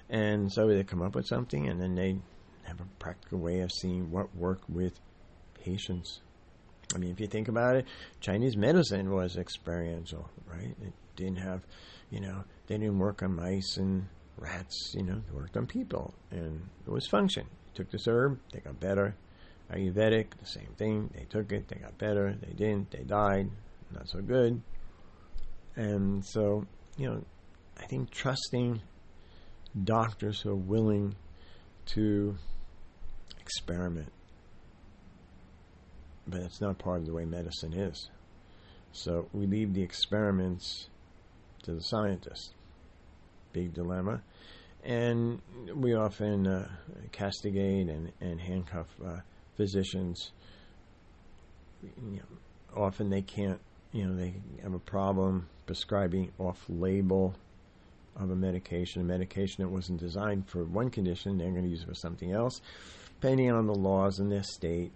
And 0.09 0.51
so 0.51 0.67
they 0.67 0.83
come 0.83 1.01
up 1.01 1.15
with 1.15 1.25
something 1.25 1.67
and 1.67 1.81
then 1.81 1.95
they 1.95 2.17
have 2.63 2.81
a 2.81 2.85
practical 2.99 3.39
way 3.39 3.61
of 3.61 3.71
seeing 3.71 4.11
what 4.11 4.35
worked 4.35 4.69
with 4.69 4.99
patients. 5.63 6.19
I 6.93 6.97
mean, 6.97 7.11
if 7.11 7.19
you 7.19 7.27
think 7.27 7.47
about 7.47 7.77
it, 7.77 7.85
Chinese 8.19 8.57
medicine 8.57 9.11
was 9.11 9.37
experiential, 9.37 10.29
right? 10.45 10.75
It 10.81 10.93
didn't 11.15 11.37
have, 11.37 11.61
you 12.09 12.19
know, 12.19 12.43
they 12.67 12.77
didn't 12.77 12.99
work 12.99 13.23
on 13.23 13.35
mice 13.35 13.77
and 13.77 14.07
rats, 14.37 14.93
you 14.95 15.03
know, 15.03 15.21
they 15.27 15.35
worked 15.35 15.55
on 15.57 15.67
people, 15.67 16.13
and 16.31 16.61
it 16.85 16.89
was 16.89 17.07
function. 17.07 17.45
took 17.73 17.91
this 17.91 18.07
herb, 18.07 18.39
they 18.51 18.59
got 18.59 18.79
better. 18.79 19.15
Ayurvedic, 19.71 20.31
the 20.37 20.45
same 20.45 20.73
thing. 20.77 21.09
They 21.13 21.25
took 21.25 21.51
it, 21.51 21.67
they 21.69 21.77
got 21.77 21.97
better. 21.97 22.35
They 22.41 22.53
didn't, 22.53 22.91
they 22.91 23.03
died. 23.03 23.49
Not 23.93 24.09
so 24.09 24.19
good. 24.19 24.61
And 25.75 26.25
so, 26.25 26.65
you 26.97 27.09
know, 27.09 27.23
I 27.79 27.85
think 27.85 28.11
trusting 28.11 28.81
doctors 29.83 30.41
who 30.41 30.51
are 30.51 30.55
willing 30.55 31.15
to 31.87 32.35
experiment. 33.39 34.11
But 36.27 36.41
it's 36.41 36.61
not 36.61 36.77
part 36.77 36.99
of 36.99 37.05
the 37.05 37.13
way 37.13 37.25
medicine 37.25 37.73
is. 37.73 38.09
So 38.91 39.29
we 39.33 39.47
leave 39.47 39.73
the 39.73 39.81
experiments 39.81 40.89
to 41.63 41.73
the 41.73 41.81
scientists. 41.81 42.53
Big 43.53 43.73
dilemma 43.73 44.21
and 44.83 45.41
we 45.75 45.93
often 45.93 46.47
uh, 46.47 46.67
castigate 47.11 47.87
and, 47.87 48.11
and 48.19 48.41
handcuff 48.41 48.87
uh, 49.05 49.17
physicians. 49.55 50.31
You 51.83 52.17
know, 52.17 52.81
often 52.81 53.09
they 53.09 53.21
can't, 53.21 53.59
you 53.91 54.05
know, 54.07 54.15
they 54.15 54.33
have 54.63 54.73
a 54.73 54.79
problem 54.79 55.47
prescribing 55.65 56.31
off-label 56.39 57.35
of 58.19 58.29
a 58.29 58.35
medication, 58.35 59.01
a 59.01 59.05
medication 59.05 59.63
that 59.63 59.69
wasn't 59.69 59.99
designed 59.99 60.47
for 60.47 60.63
one 60.63 60.89
condition, 60.89 61.37
they're 61.37 61.51
going 61.51 61.63
to 61.63 61.69
use 61.69 61.83
it 61.83 61.87
for 61.87 61.95
something 61.95 62.31
else, 62.31 62.61
depending 63.19 63.51
on 63.51 63.67
the 63.67 63.75
laws 63.75 64.19
in 64.19 64.29
their 64.29 64.43
state, 64.43 64.91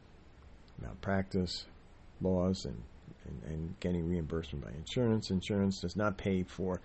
malpractice 0.81 1.65
laws, 2.21 2.65
and, 2.65 2.83
and, 3.27 3.43
and 3.51 3.79
getting 3.79 4.07
reimbursement 4.07 4.63
by 4.63 4.71
insurance. 4.71 5.29
Insurance 5.31 5.81
does 5.81 5.95
not 5.95 6.17
pay 6.17 6.43
for 6.43 6.81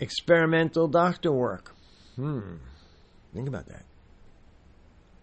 experimental 0.00 0.88
doctor 0.88 1.32
work. 1.32 1.74
Hmm. 2.16 2.56
Think 3.34 3.48
about 3.48 3.66
that. 3.68 3.84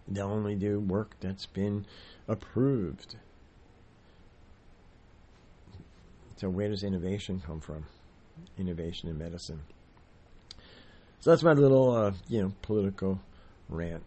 They'll 0.08 0.26
only 0.26 0.56
do 0.56 0.80
work 0.80 1.14
that's 1.20 1.46
been 1.46 1.86
approved. 2.26 3.16
So 6.36 6.48
where 6.48 6.68
does 6.68 6.82
innovation 6.82 7.40
come 7.44 7.60
from? 7.60 7.84
Innovation 8.58 9.08
in 9.08 9.18
medicine. 9.18 9.60
So 11.20 11.30
that's 11.30 11.42
my 11.42 11.52
little, 11.52 11.92
uh, 11.92 12.12
you 12.28 12.42
know, 12.42 12.52
political 12.62 13.20
rant. 13.68 14.02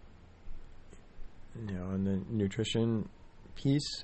You 1.56 1.76
know, 1.76 1.86
on 1.86 2.04
the 2.04 2.22
nutrition 2.30 3.08
piece, 3.56 4.04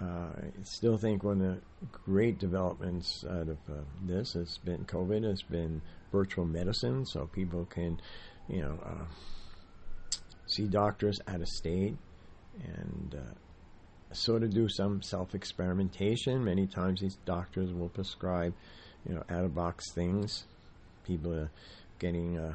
uh, 0.00 0.04
I 0.04 0.62
still 0.62 0.98
think 0.98 1.24
one 1.24 1.40
of 1.40 1.54
the 1.54 1.60
great 1.90 2.38
developments 2.38 3.24
out 3.28 3.48
of 3.48 3.58
uh, 3.68 3.80
this 4.04 4.34
has 4.34 4.58
been 4.58 4.84
COVID, 4.84 5.24
has 5.24 5.42
been 5.42 5.80
virtual 6.12 6.44
medicine, 6.44 7.06
so 7.06 7.26
people 7.26 7.64
can, 7.66 8.00
you 8.48 8.60
know, 8.60 8.78
uh, 8.84 9.04
see 10.46 10.66
doctors 10.66 11.18
out 11.26 11.40
of 11.40 11.48
state 11.48 11.96
and 12.62 13.14
uh, 13.14 14.14
sort 14.14 14.42
of 14.42 14.52
do 14.52 14.68
some 14.68 15.00
self 15.00 15.34
experimentation. 15.34 16.44
Many 16.44 16.66
times 16.66 17.00
these 17.00 17.16
doctors 17.24 17.72
will 17.72 17.88
prescribe, 17.88 18.52
you 19.08 19.14
know, 19.14 19.22
out 19.30 19.44
of 19.44 19.54
box 19.54 19.92
things. 19.94 20.44
People 21.04 21.32
are 21.32 21.50
getting 21.98 22.38
uh, 22.38 22.52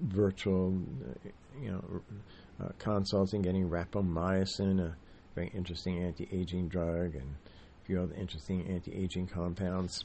virtual, 0.00 0.78
you 1.60 1.72
know, 1.72 2.02
consulting, 2.78 3.42
getting 3.42 3.68
rapamycin, 3.68 4.94
very 5.40 5.52
interesting 5.56 6.02
anti 6.02 6.28
aging 6.32 6.68
drug, 6.68 7.14
and 7.14 7.36
a 7.82 7.86
few 7.86 8.00
other 8.00 8.14
interesting 8.14 8.66
anti 8.68 8.92
aging 8.92 9.26
compounds. 9.26 10.04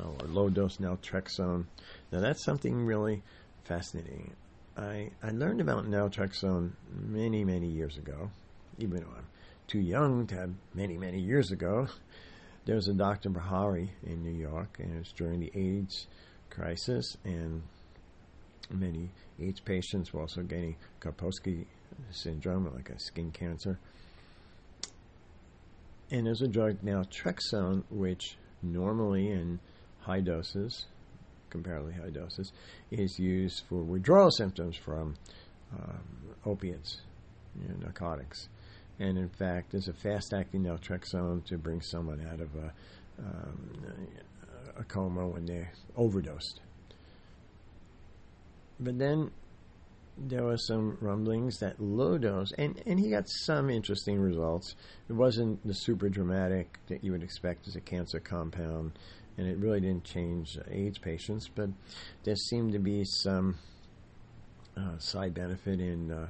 Uh, 0.00 0.04
or 0.04 0.26
low 0.26 0.48
dose 0.48 0.78
naltrexone. 0.78 1.66
Now, 2.10 2.20
that's 2.20 2.42
something 2.42 2.86
really 2.86 3.22
fascinating. 3.64 4.32
I, 4.74 5.10
I 5.22 5.32
learned 5.32 5.60
about 5.60 5.84
naltrexone 5.84 6.70
many, 6.90 7.44
many 7.44 7.68
years 7.68 7.98
ago, 7.98 8.30
even 8.78 9.00
though 9.00 9.14
I'm 9.14 9.26
too 9.66 9.80
young 9.80 10.26
to 10.28 10.34
have 10.34 10.50
many, 10.72 10.96
many 10.96 11.20
years 11.20 11.50
ago. 11.50 11.88
There 12.64 12.76
was 12.76 12.88
a 12.88 12.94
Dr. 12.94 13.28
Bihari 13.28 13.90
in 14.06 14.22
New 14.22 14.30
York, 14.30 14.78
and 14.78 14.94
it 14.94 14.98
was 14.98 15.12
during 15.12 15.40
the 15.40 15.52
AIDS 15.54 16.06
crisis, 16.48 17.18
and 17.24 17.62
many 18.70 19.10
AIDS 19.38 19.60
patients 19.60 20.14
were 20.14 20.22
also 20.22 20.42
getting 20.42 20.76
Kaposi 21.00 21.66
syndrome, 22.10 22.72
like 22.74 22.90
a 22.90 22.98
skin 22.98 23.30
cancer. 23.30 23.78
And 26.12 26.26
there's 26.26 26.42
a 26.42 26.46
drug 26.46 26.76
now, 26.82 27.02
naltrexone, 27.02 27.82
which 27.90 28.36
normally 28.62 29.30
in 29.30 29.58
high 30.02 30.20
doses 30.20 30.86
comparatively 31.52 31.92
high 31.92 32.10
doses, 32.10 32.50
is 32.90 33.18
used 33.18 33.62
for 33.68 33.82
withdrawal 33.82 34.30
symptoms 34.30 34.76
from 34.76 35.14
um, 35.72 36.34
opiates, 36.44 37.02
you 37.60 37.68
know, 37.68 37.74
narcotics. 37.82 38.48
And 38.98 39.18
in 39.18 39.28
fact, 39.28 39.72
there's 39.72 39.88
a 39.88 39.92
fast-acting 39.92 40.62
naltrexone 40.62 41.44
to 41.46 41.58
bring 41.58 41.82
someone 41.82 42.26
out 42.26 42.40
of 42.40 42.48
a, 42.56 42.72
um, 43.18 43.70
a 44.78 44.84
coma 44.84 45.28
when 45.28 45.46
they're 45.46 45.72
overdosed. 45.96 46.60
But 48.80 48.98
then 48.98 49.30
there 50.18 50.44
were 50.44 50.58
some 50.58 50.98
rumblings 51.00 51.58
that 51.58 51.80
low 51.80 52.18
dose, 52.18 52.52
and, 52.58 52.80
and 52.86 53.00
he 53.00 53.10
got 53.10 53.28
some 53.28 53.70
interesting 53.70 54.20
results. 54.20 54.74
It 55.08 55.14
wasn't 55.14 55.66
the 55.66 55.74
super 55.74 56.08
dramatic 56.08 56.78
that 56.88 57.02
you 57.02 57.12
would 57.12 57.22
expect 57.22 57.66
as 57.66 57.76
a 57.76 57.80
cancer 57.80 58.20
compound 58.20 58.92
and 59.36 59.46
it 59.46 59.58
really 59.58 59.80
didn't 59.80 60.04
change 60.04 60.58
AIDS 60.70 60.98
patients, 60.98 61.48
but 61.48 61.70
there 62.24 62.36
seemed 62.36 62.72
to 62.72 62.78
be 62.78 63.04
some 63.04 63.56
uh, 64.76 64.98
side 64.98 65.34
benefit 65.34 65.80
in 65.80 66.10
uh, 66.10 66.28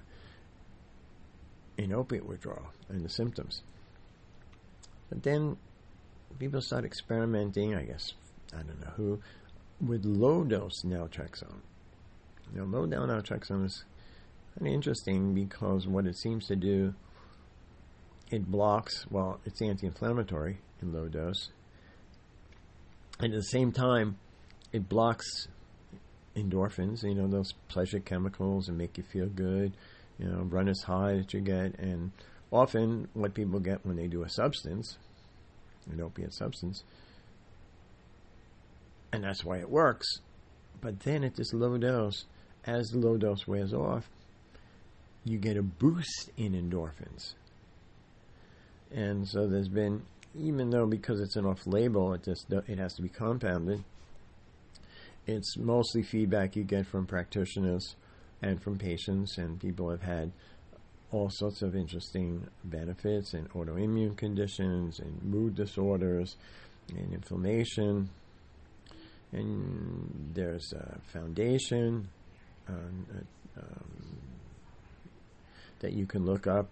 in 1.79 1.93
opiate 1.93 2.27
withdrawal 2.27 2.69
and 2.89 3.05
the 3.05 3.09
symptoms. 3.09 3.63
But 5.09 5.23
then 5.23 5.57
people 6.39 6.61
started 6.61 6.87
experimenting, 6.87 7.75
I 7.75 7.83
guess, 7.85 8.13
I 8.53 8.63
don't 8.63 8.81
know 8.81 8.93
who, 8.97 9.21
with 9.85 10.05
low 10.05 10.45
dose 10.45 10.83
naltrexone. 10.85 11.61
Now, 12.55 12.65
low 12.65 12.87
dose 12.87 13.09
naltrexone 13.09 13.67
is 13.67 13.85
And 14.59 14.69
interesting 14.69 15.35
because 15.35 15.87
what 15.87 16.07
it 16.07 16.17
seems 16.17 16.47
to 16.49 16.57
do, 16.57 16.95
it 18.31 18.51
blocks, 18.51 19.07
well, 19.11 19.41
it's 19.45 19.63
anti 19.63 19.87
inflammatory 19.87 20.59
in 20.81 20.93
low 20.93 21.09
dose. 21.09 21.51
And 23.19 23.33
at 23.33 23.39
the 23.39 23.45
same 23.45 23.73
time, 23.73 24.19
it 24.73 24.89
blocks 24.89 25.49
endorphins, 26.37 27.03
you 27.03 27.15
know, 27.15 27.29
those 27.29 27.53
pleasure 27.69 28.01
chemicals 28.01 28.69
and 28.69 28.77
make 28.77 28.97
you 28.97 29.05
feel 29.05 29.27
good, 29.27 29.73
you 30.19 30.27
know, 30.27 30.43
run 30.43 30.69
as 30.69 30.83
high 30.83 31.17
that 31.17 31.33
you 31.33 31.41
get. 31.41 31.79
And 31.79 32.13
often 32.51 33.09
what 33.15 33.35
people 33.35 33.61
get 33.61 33.85
when 33.85 33.97
they 33.97 34.07
do 34.07 34.23
a 34.23 34.29
substance, 34.29 34.99
an 35.91 36.01
opiate 36.01 36.35
substance, 36.35 36.85
and 39.13 39.25
that's 39.25 39.45
why 39.45 39.59
it 39.59 39.71
works. 39.71 40.07
But 40.81 41.01
then 41.01 41.23
at 41.23 41.37
this 41.37 41.53
low 41.53 41.77
dose, 41.77 42.25
as 42.67 42.89
the 42.89 42.99
low 42.99 43.17
dose 43.17 43.47
wears 43.47 43.73
off, 43.73 44.09
you 45.25 45.39
get 45.39 45.57
a 45.57 45.63
boost 45.63 46.31
in 46.37 46.53
endorphins. 46.53 47.35
And 48.95 49.27
so 49.27 49.47
there's 49.47 49.69
been, 49.69 50.03
even 50.39 50.71
though 50.71 50.87
because 50.87 51.21
it's 51.21 51.37
an 51.37 51.47
off 51.47 51.67
label, 51.67 52.13
it 52.15 52.25
just 52.25 52.53
it 52.53 52.79
has 52.79 52.95
to 52.95 53.03
be 53.03 53.09
compounded. 53.09 53.83
It's 55.27 55.57
mostly 55.57 56.03
feedback 56.03 56.57
you 56.57 56.65
get 56.65 56.87
from 56.87 57.07
practitioners 57.07 57.95
and 58.43 58.61
from 58.61 58.79
patients, 58.79 59.39
and 59.39 59.61
people 59.61 59.89
have 59.91 60.03
had 60.03 60.33
all 61.13 61.31
sorts 61.31 61.63
of 61.63 61.77
interesting 61.77 62.49
benefits 62.65 63.35
in 63.35 63.47
autoimmune 63.49 64.17
conditions, 64.17 64.99
and 64.99 65.23
mood 65.23 65.55
disorders, 65.55 66.37
and 66.89 67.13
inflammation. 67.13 68.11
And 69.31 70.33
there's 70.35 70.73
a 70.73 70.99
foundation 71.13 72.09
um, 72.69 73.07
um, 73.57 74.19
that 75.81 75.93
you 75.93 76.07
can 76.07 76.25
look 76.25 76.47
up, 76.47 76.69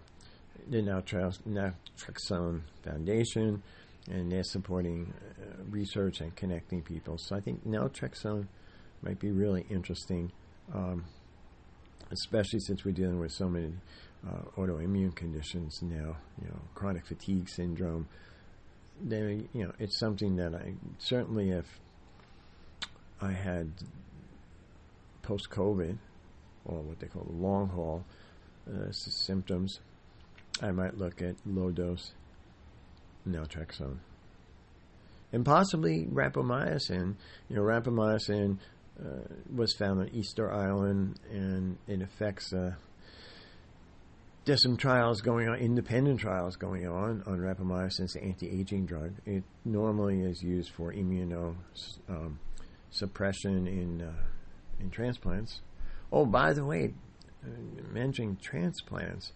the 0.69 0.81
Naltrexone 0.81 2.61
Foundation, 2.83 3.61
and 4.09 4.31
they're 4.31 4.43
supporting 4.43 5.13
uh, 5.39 5.63
research 5.69 6.21
and 6.21 6.35
connecting 6.35 6.81
people. 6.81 7.17
So 7.17 7.35
I 7.35 7.39
think 7.39 7.67
naltrexone 7.67 8.47
might 9.01 9.19
be 9.19 9.31
really 9.31 9.65
interesting, 9.69 10.31
um, 10.73 11.05
especially 12.11 12.59
since 12.59 12.83
we're 12.83 12.91
dealing 12.93 13.19
with 13.19 13.31
so 13.31 13.47
many 13.47 13.73
uh, 14.27 14.41
autoimmune 14.57 15.15
conditions 15.15 15.81
now. 15.81 16.17
You 16.41 16.47
know, 16.47 16.59
chronic 16.73 17.05
fatigue 17.05 17.49
syndrome. 17.49 18.07
You 19.03 19.47
know, 19.53 19.71
it's 19.79 19.97
something 19.99 20.35
that 20.35 20.53
I 20.53 20.73
certainly, 20.99 21.49
if 21.49 21.65
I 23.19 23.31
had 23.31 23.71
post 25.21 25.49
COVID, 25.49 25.97
or 26.65 26.81
what 26.81 26.99
they 26.99 27.07
call 27.07 27.23
the 27.23 27.35
long 27.35 27.69
haul 27.69 28.03
uh, 28.69 28.91
symptoms, 28.91 29.79
I 30.61 30.71
might 30.71 30.97
look 30.97 31.21
at 31.21 31.35
low 31.45 31.71
dose 31.71 32.11
naltrexone. 33.27 33.99
And 35.31 35.45
possibly 35.45 36.05
rapamycin. 36.05 37.15
You 37.49 37.55
know, 37.55 37.61
rapamycin 37.61 38.57
uh, 38.99 39.33
was 39.53 39.73
found 39.73 40.01
on 40.01 40.09
Easter 40.09 40.51
Island 40.51 41.19
and 41.31 41.77
it 41.87 42.01
affects. 42.01 42.53
Uh, 42.53 42.73
there's 44.43 44.63
some 44.63 44.75
trials 44.75 45.21
going 45.21 45.47
on, 45.47 45.59
independent 45.59 46.19
trials 46.19 46.55
going 46.55 46.87
on 46.87 47.23
on 47.27 47.37
rapamycin. 47.37 48.01
It's 48.01 48.15
an 48.15 48.23
anti-aging 48.23 48.87
drug. 48.87 49.13
It 49.25 49.43
normally 49.63 50.21
is 50.21 50.41
used 50.41 50.71
for 50.71 50.91
immunosuppression 50.91 51.55
um, 52.09 52.39
in 53.67 54.01
uh, 54.01 54.11
in 54.81 54.89
transplants. 54.89 55.61
Oh, 56.11 56.25
by 56.25 56.53
the 56.53 56.65
way, 56.65 56.93
mentioning 57.91 58.37
transplants, 58.41 59.31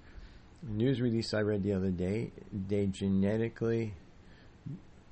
news 0.62 1.00
release 1.00 1.34
I 1.34 1.42
read 1.42 1.64
the 1.64 1.74
other 1.74 1.92
day, 1.92 2.32
they 2.52 2.88
genetically 2.88 3.94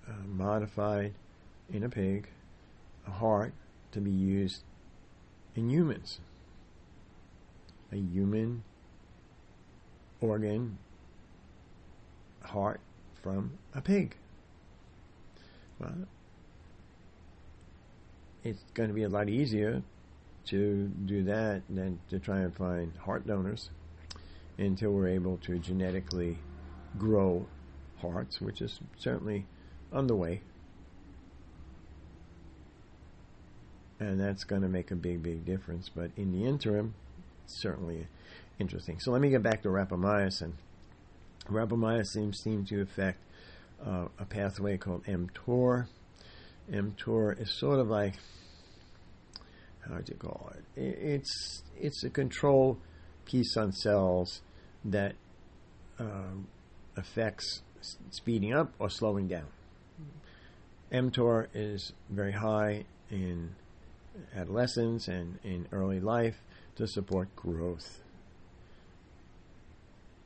uh, 0.07 0.13
modified 0.27 1.13
in 1.71 1.83
a 1.83 1.89
pig 1.89 2.27
a 3.07 3.11
heart 3.11 3.53
to 3.91 3.99
be 3.99 4.11
used 4.11 4.63
in 5.55 5.69
humans. 5.69 6.19
A 7.91 7.97
human 7.97 8.63
organ 10.19 10.77
heart 12.41 12.79
from 13.21 13.51
a 13.73 13.81
pig. 13.81 14.15
Well, 15.79 16.07
it's 18.43 18.63
going 18.73 18.89
to 18.89 18.95
be 18.95 19.03
a 19.03 19.09
lot 19.09 19.29
easier 19.29 19.83
to 20.45 20.87
do 21.05 21.23
that 21.23 21.61
than 21.69 21.99
to 22.09 22.19
try 22.19 22.39
and 22.39 22.55
find 22.55 22.95
heart 22.97 23.25
donors 23.25 23.69
until 24.57 24.91
we're 24.91 25.07
able 25.07 25.37
to 25.37 25.57
genetically 25.57 26.37
grow 26.97 27.45
hearts, 28.01 28.41
which 28.41 28.61
is 28.61 28.79
certainly 28.97 29.45
underway. 29.91 30.41
And 33.99 34.19
that's 34.19 34.43
going 34.43 34.61
to 34.61 34.67
make 34.67 34.91
a 34.91 34.95
big, 34.95 35.23
big 35.23 35.45
difference. 35.45 35.89
But 35.89 36.11
in 36.17 36.31
the 36.31 36.45
interim, 36.45 36.93
certainly 37.45 38.07
interesting. 38.59 38.99
So 38.99 39.11
let 39.11 39.21
me 39.21 39.29
get 39.29 39.43
back 39.43 39.63
to 39.63 39.69
rapamycin. 39.69 40.53
Rapamycin 41.49 42.35
seems 42.35 42.69
to 42.69 42.81
affect 42.81 43.19
uh, 43.85 44.07
a 44.19 44.25
pathway 44.25 44.77
called 44.77 45.05
mTOR. 45.05 45.87
mTOR 46.71 47.39
is 47.39 47.51
sort 47.51 47.79
of 47.79 47.87
like 47.87 48.15
how 49.87 49.97
do 49.97 50.11
you 50.11 50.17
call 50.17 50.51
it? 50.55 50.63
It's 50.79 51.63
it's 51.77 52.03
a 52.03 52.09
control 52.09 52.77
piece 53.25 53.55
on 53.57 53.71
cells 53.71 54.41
that 54.85 55.15
um, 55.99 56.47
affects 56.95 57.61
speeding 58.09 58.53
up 58.53 58.73
or 58.79 58.89
slowing 58.89 59.27
down. 59.27 59.47
mTOR 60.91 61.47
is 61.53 61.93
very 62.09 62.31
high 62.31 62.85
in 63.09 63.55
adolescence 64.35 65.07
and 65.07 65.39
in 65.43 65.67
early 65.71 65.99
life 65.99 66.41
to 66.75 66.87
support 66.87 67.35
growth. 67.35 67.99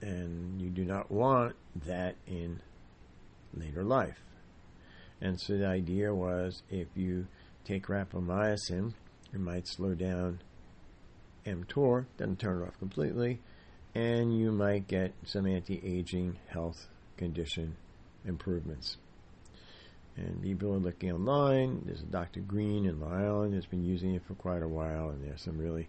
And 0.01 0.61
you 0.61 0.69
do 0.69 0.85
not 0.85 1.09
want 1.09 1.55
that 1.85 2.15
in 2.27 2.61
later 3.53 3.83
life. 3.83 4.19
And 5.19 5.39
so 5.39 5.57
the 5.57 5.65
idea 5.65 6.13
was 6.13 6.61
if 6.69 6.87
you 6.95 7.27
take 7.63 7.87
rapamycin, 7.87 8.93
it 9.37 9.41
might 9.41 9.67
slow 9.67 9.93
down 9.93 10.39
mTOR, 11.45 12.05
doesn't 12.17 12.39
turn 12.39 12.63
it 12.63 12.67
off 12.67 12.79
completely, 12.79 13.39
and 13.93 14.35
you 14.35 14.51
might 14.51 14.87
get 14.87 15.13
some 15.23 15.45
anti 15.45 15.79
aging 15.83 16.37
health 16.47 16.87
condition 17.17 17.75
improvements. 18.25 18.97
And 20.15 20.41
people 20.41 20.73
are 20.73 20.79
looking 20.79 21.11
online. 21.11 21.83
There's 21.85 22.01
a 22.01 22.05
Dr. 22.05 22.39
Green 22.39 22.87
in 22.87 22.99
Long 22.99 23.13
Island 23.13 23.53
who's 23.53 23.67
been 23.67 23.85
using 23.85 24.15
it 24.15 24.23
for 24.27 24.33
quite 24.33 24.63
a 24.63 24.67
while, 24.67 25.09
and 25.09 25.23
there's 25.23 25.43
some 25.43 25.59
really 25.59 25.87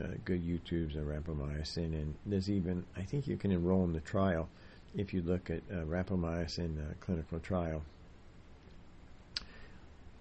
uh, 0.00 0.06
good 0.24 0.46
YouTubes 0.46 0.96
on 0.96 1.04
rapamycin. 1.04 1.86
And 1.94 2.14
there's 2.24 2.48
even, 2.48 2.84
I 2.96 3.02
think 3.02 3.26
you 3.26 3.36
can 3.36 3.50
enroll 3.50 3.82
in 3.82 3.92
the 3.92 4.00
trial 4.00 4.48
if 4.94 5.12
you 5.12 5.22
look 5.22 5.50
at 5.50 5.62
uh, 5.68 5.82
rapamycin 5.84 6.78
uh, 6.78 6.94
clinical 7.00 7.40
trial. 7.40 7.82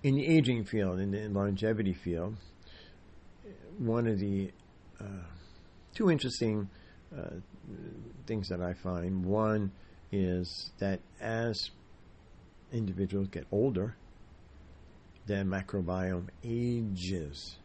In 0.02 0.16
the 0.16 0.26
aging 0.26 0.66
field, 0.66 1.00
in 1.00 1.12
the 1.12 1.28
longevity 1.30 1.94
field, 1.94 2.36
one 3.78 4.08
of 4.08 4.20
the 4.20 4.52
uh, 5.00 5.26
two 5.94 6.12
interesting 6.12 6.70
uh, 7.16 7.30
things 8.26 8.50
that 8.50 8.62
I 8.62 8.74
find. 8.74 9.26
One 9.26 9.72
is 10.12 10.72
that 10.80 11.00
as 11.20 11.70
individuals 12.72 13.28
get 13.30 13.46
older, 13.52 13.96
their 15.26 15.44
microbiome 15.44 16.28
ages. 16.44 17.58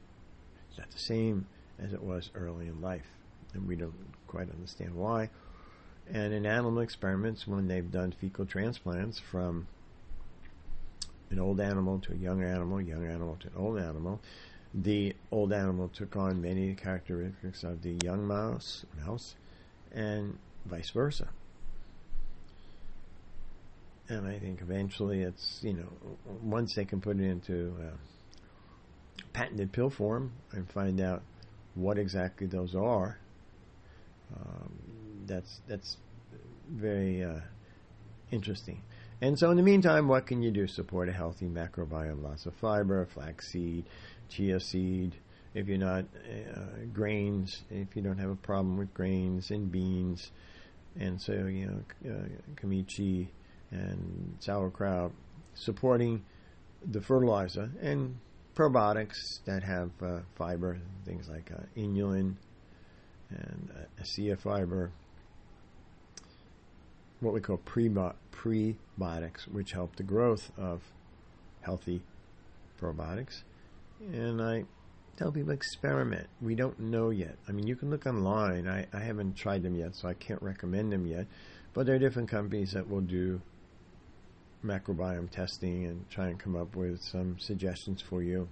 It's 0.69 0.79
not 0.79 0.91
the 0.91 0.99
same 0.99 1.47
as 1.79 1.93
it 1.93 2.03
was 2.03 2.31
early 2.35 2.67
in 2.67 2.81
life, 2.81 3.07
and 3.55 3.67
we 3.67 3.77
don't 3.77 3.95
quite 4.27 4.51
understand 4.51 4.95
why. 4.95 5.31
And 6.11 6.33
in 6.33 6.47
animal 6.47 6.81
experiments, 6.81 7.47
when 7.47 7.69
they've 7.69 7.91
done 7.91 8.13
fecal 8.13 8.47
transplants 8.47 9.19
from 9.19 9.67
an 11.31 11.39
old 11.39 11.61
animal 11.61 11.99
to 12.01 12.13
a 12.13 12.17
young 12.17 12.43
animal, 12.43 12.81
young 12.81 13.05
animal 13.05 13.37
to 13.41 13.49
an 13.49 13.55
old 13.57 13.79
animal, 13.79 14.21
the 14.73 15.15
old 15.31 15.53
animal 15.53 15.89
took 15.89 16.17
on 16.17 16.41
many 16.41 16.75
characteristics 16.75 17.63
of 17.63 17.83
the 17.83 17.97
young 18.03 18.27
mouse, 18.27 18.85
mouse, 19.05 19.35
and 19.93 20.39
vice 20.65 20.91
versa. 20.91 21.29
And 24.09 24.27
I 24.27 24.39
think 24.39 24.63
eventually 24.63 25.21
it's, 25.21 25.61
you 25.63 25.75
know, 25.75 25.89
once 26.43 26.75
they 26.75 26.87
can 26.87 27.01
put 27.01 27.21
it 27.21 27.25
into 27.25 27.75
uh, 27.79 27.97
patented 29.35 29.73
pill 29.73 29.91
form 29.91 30.33
and 30.53 30.71
find 30.71 31.01
out 31.01 31.23
what 31.75 31.99
exactly 31.99 32.47
those 32.47 32.75
are, 32.75 33.19
um, 34.35 34.73
that's 35.27 35.61
that's 35.69 35.99
very 36.71 37.23
uh, 37.23 37.41
interesting. 38.31 38.83
And 39.21 39.39
so, 39.39 39.51
in 39.51 39.57
the 39.57 39.63
meantime, 39.63 40.07
what 40.07 40.27
can 40.27 40.43
you 40.43 40.51
do? 40.51 40.67
Support 40.67 41.09
a 41.09 41.13
healthy 41.13 41.47
microbiome, 41.47 42.23
lots 42.23 42.47
of 42.47 42.55
fiber, 42.55 43.05
flaxseed, 43.07 43.85
chia 44.29 44.61
seed, 44.61 45.17
if 45.55 45.67
you're 45.67 45.79
not 45.79 46.05
uh, 46.55 46.61
grains, 46.93 47.63
if 47.71 47.97
you 47.97 48.03
don't 48.03 48.19
have 48.19 48.31
a 48.31 48.37
problem 48.37 48.77
with 48.77 48.93
grains 48.95 49.51
and 49.51 49.71
beans, 49.71 50.31
and 50.99 51.21
so 51.21 51.33
you 51.33 51.67
know 52.05 52.13
uh, 52.13 52.69
and 53.71 54.37
sauerkraut, 54.41 55.13
supporting 55.55 56.25
the 56.85 57.01
fertilizer 57.01 57.71
and 57.81 58.17
probiotics 58.55 59.41
that 59.45 59.63
have 59.63 59.91
uh, 60.03 60.21
fiber, 60.37 60.79
things 61.05 61.29
like 61.29 61.51
uh, 61.53 61.63
inulin 61.77 62.35
and 63.31 63.71
uh, 63.77 63.85
acacia 63.99 64.37
fiber, 64.37 64.91
what 67.21 67.35
we 67.35 67.41
call 67.41 67.59
prebiotics, 67.59 69.47
which 69.51 69.73
help 69.73 69.97
the 69.97 70.03
growth 70.03 70.51
of 70.57 70.83
healthy 71.61 72.03
probiotics. 72.81 73.43
And 74.01 74.41
I 74.41 74.65
tell 75.17 75.33
people 75.33 75.51
experiment. 75.51 76.29
We 76.41 76.55
don't 76.55 76.79
know 76.79 77.11
yet. 77.11 77.37
I 77.49 77.53
mean, 77.53 77.67
you 77.67 77.75
can 77.77 77.91
look 77.91 78.07
online. 78.07 78.69
I, 78.69 78.87
I 78.93 79.01
haven't 79.01 79.37
tried 79.37 79.63
them 79.63 79.75
yet, 79.75 79.97
so 79.97 80.09
I 80.09 80.15
can't 80.15 80.41
recommend 80.43 80.93
them 80.93 81.07
yet. 81.07 81.27
But 81.75 81.87
there 81.87 81.97
are 81.97 81.99
different 81.99 82.29
companies 82.29 82.73
that 82.73 82.89
will 82.89 83.01
do 83.01 83.41
microbiome 84.65 85.31
testing 85.31 85.87
and 85.87 86.09
try 86.11 86.29
and 86.29 86.39
come 86.39 86.57
up 86.57 86.75
with 86.77 87.01
some 87.03 87.39
suggestions 87.39 88.03
for 88.03 88.23
you. 88.23 88.49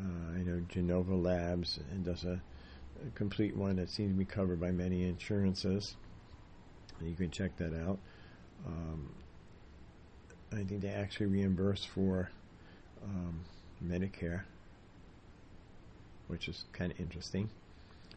Uh, 0.00 0.32
I 0.34 0.42
know 0.42 0.60
Genova 0.68 1.14
Labs 1.14 1.78
does 2.02 2.24
a, 2.24 2.40
a, 3.06 3.10
complete 3.14 3.56
one 3.56 3.76
that 3.76 3.90
seems 3.90 4.12
to 4.12 4.18
be 4.18 4.24
covered 4.24 4.60
by 4.60 4.70
many 4.70 5.04
insurances. 5.04 5.96
You 7.00 7.14
can 7.14 7.30
check 7.30 7.56
that 7.58 7.74
out. 7.74 7.98
Um, 8.66 9.14
I 10.52 10.64
think 10.64 10.82
they 10.82 10.88
actually 10.88 11.26
reimburse 11.26 11.84
for 11.84 12.30
um, 13.04 13.40
Medicare, 13.82 14.42
which 16.28 16.48
is 16.48 16.64
kind 16.72 16.92
of 16.92 17.00
interesting 17.00 17.50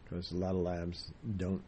because 0.04 0.30
a 0.32 0.36
lot 0.36 0.50
of 0.50 0.56
labs 0.56 1.12
don't. 1.36 1.62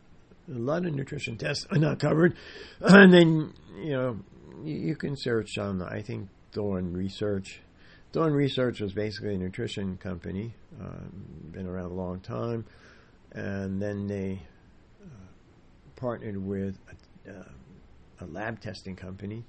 A 0.49 0.59
lot 0.59 0.87
of 0.87 0.95
nutrition 0.95 1.37
tests 1.37 1.67
are 1.71 1.79
not 1.79 1.99
covered, 1.99 2.37
and 2.81 3.13
then 3.13 3.53
you 3.77 3.93
know 3.93 4.19
you, 4.65 4.77
you 4.77 4.97
can 4.97 5.17
search 5.17 5.59
on. 5.59 5.83
I 5.83 6.03
think 6.03 6.29
Thorne 6.53 6.93
Research. 6.93 7.61
Thorne 8.13 8.33
Research 8.33 8.81
was 8.81 8.95
basically 8.95 9.35
a 9.35 9.39
nutrition 9.39 9.99
company, 9.99 10.55
uh, 10.83 11.05
been 11.53 11.67
around 11.67 11.91
a 11.91 11.95
long 11.95 12.21
time, 12.21 12.65
and 13.33 13.83
then 13.83 14.07
they 14.07 14.41
uh, 15.05 15.09
partnered 15.97 16.39
with 16.39 16.79
a, 17.27 17.31
uh, 17.31 17.45
a 18.21 18.27
lab 18.27 18.61
testing 18.61 18.97
company. 18.97 19.45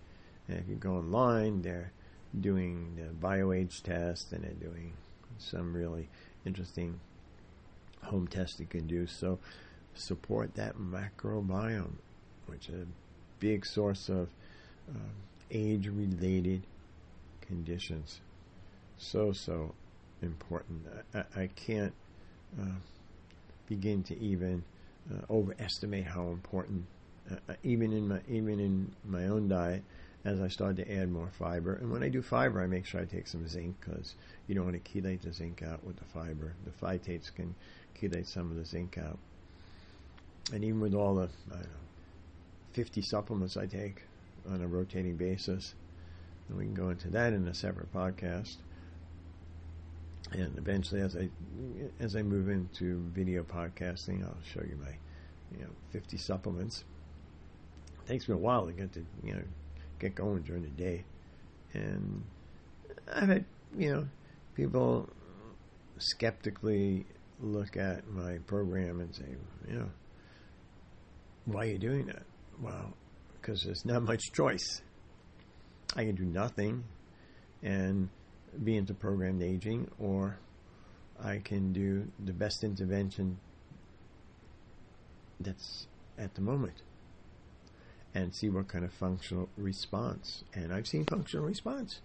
And 0.50 0.58
if 0.58 0.68
you 0.68 0.76
go 0.76 0.96
online, 0.96 1.62
they're 1.62 1.94
doing 2.40 2.96
the 2.96 3.28
bioage 3.28 3.82
test 3.82 4.32
and 4.34 4.44
they're 4.44 4.52
doing 4.52 4.94
some 5.38 5.74
really 5.74 6.10
interesting 6.46 7.00
home 8.04 8.28
tests 8.28 8.60
you 8.60 8.66
can 8.66 8.88
do. 8.88 9.08
So 9.08 9.40
support 9.94 10.56
that 10.56 10.78
microbiome, 10.78 11.98
which 12.48 12.70
is 12.70 12.84
a 12.84 12.88
big 13.40 13.66
source 13.66 14.10
of 14.10 14.30
uh, 14.90 15.00
age-related 15.52 16.64
conditions. 17.42 18.22
So 18.98 19.32
so 19.32 19.74
important. 20.22 20.86
I, 21.14 21.24
I 21.36 21.48
can't 21.56 21.94
uh, 22.60 22.80
begin 23.68 24.04
to 24.04 24.20
even 24.20 24.64
uh, 25.12 25.32
overestimate 25.32 26.06
how 26.06 26.28
important, 26.28 26.86
uh, 27.32 27.36
uh, 27.50 27.54
even 27.64 27.94
in 27.94 28.08
my 28.08 28.20
even 28.30 28.60
in 28.60 28.92
my 29.06 29.28
own 29.28 29.48
diet, 29.48 29.84
as 30.26 30.42
I 30.42 30.48
start 30.50 30.76
to 30.78 30.92
add 30.92 31.12
more 31.12 31.30
fiber. 31.38 31.76
And 31.76 31.92
when 31.92 32.04
I 32.04 32.10
do 32.10 32.22
fiber, 32.22 32.62
I 32.62 32.68
make 32.68 32.86
sure 32.86 33.02
I 33.02 33.06
take 33.06 33.28
some 33.28 33.48
zinc 33.48 33.76
because 33.80 34.16
you 34.48 34.56
don't 34.56 34.66
want 34.66 34.84
to 34.84 34.92
chelate 34.92 35.22
the 35.22 35.32
zinc 35.32 35.64
out 35.64 35.84
with 35.84 35.98
the 35.98 36.06
fiber. 36.06 36.56
The 36.66 36.72
phytates 36.72 37.34
can 37.34 37.56
chelate 38.00 38.28
some 38.28 38.52
of 38.52 38.58
the 38.58 38.66
zinc 38.66 38.98
out. 38.98 39.18
And 40.54 40.64
even 40.64 40.82
with 40.82 40.94
all 40.94 41.16
the, 41.16 41.30
know, 41.50 41.60
50 42.74 43.02
supplements 43.02 43.56
I 43.56 43.66
take 43.66 44.04
on 44.50 44.62
a 44.62 44.68
rotating 44.68 45.16
basis, 45.16 45.76
and 46.48 46.58
we 46.58 46.66
can 46.66 46.74
go 46.74 46.90
into 46.90 47.10
that 47.10 47.34
in 47.34 47.48
a 47.48 47.54
separate 47.54 47.94
podcast. 47.94 48.58
And 50.32 50.58
eventually, 50.58 51.02
as 51.02 51.16
I 51.16 51.30
as 52.00 52.16
I 52.16 52.22
move 52.22 52.50
into 52.50 53.00
video 53.16 53.44
podcasting, 53.44 54.24
I'll 54.24 54.38
show 54.54 54.62
you 54.62 54.78
my, 54.80 54.92
you 55.58 55.64
know, 55.64 55.72
50 55.92 56.18
supplements. 56.18 56.84
It 58.04 58.08
takes 58.08 58.28
me 58.28 58.36
a 58.36 58.38
while 58.38 58.68
to 58.68 58.72
get 58.72 58.94
to 58.94 59.06
you 59.24 59.34
know 59.34 59.42
get 60.00 60.16
going 60.16 60.42
during 60.44 60.64
the 60.64 60.70
day. 60.70 61.04
And 61.74 62.24
I've 63.14 63.30
had, 63.30 63.46
you 63.78 63.94
know, 63.94 64.08
people 64.56 65.10
skeptically 65.98 67.06
look 67.42 67.78
at 67.78 68.08
my 68.10 68.38
program 68.48 69.00
and 69.00 69.14
say, 69.16 69.36
you 69.68 69.80
know, 69.80 69.90
why 71.46 71.66
are 71.66 71.72
you 71.72 71.78
doing 71.78 72.08
that? 72.08 72.24
Well, 72.62 72.94
because 73.40 73.64
there's 73.64 73.86
not 73.86 74.04
much 74.04 74.22
choice. 74.34 74.82
I 75.96 76.04
can 76.06 76.16
do 76.16 76.26
nothing 76.26 76.84
and 77.64 78.10
be 78.64 78.78
into 78.78 78.94
programmed 78.94 79.42
aging, 79.42 79.90
or 80.00 80.38
I 81.22 81.38
can 81.38 81.74
do 81.74 82.08
the 82.24 82.34
best 82.34 82.64
intervention 82.64 83.40
that's 85.40 85.88
at 86.18 86.36
the 86.36 86.42
moment 86.42 86.82
and 88.14 88.34
see 88.34 88.50
what 88.50 88.68
kind 88.68 88.84
of 88.84 88.92
functional 88.94 89.50
response. 89.58 90.44
And 90.54 90.74
I've 90.74 90.88
seen 90.88 91.06
functional 91.06 91.46
response. 91.46 92.02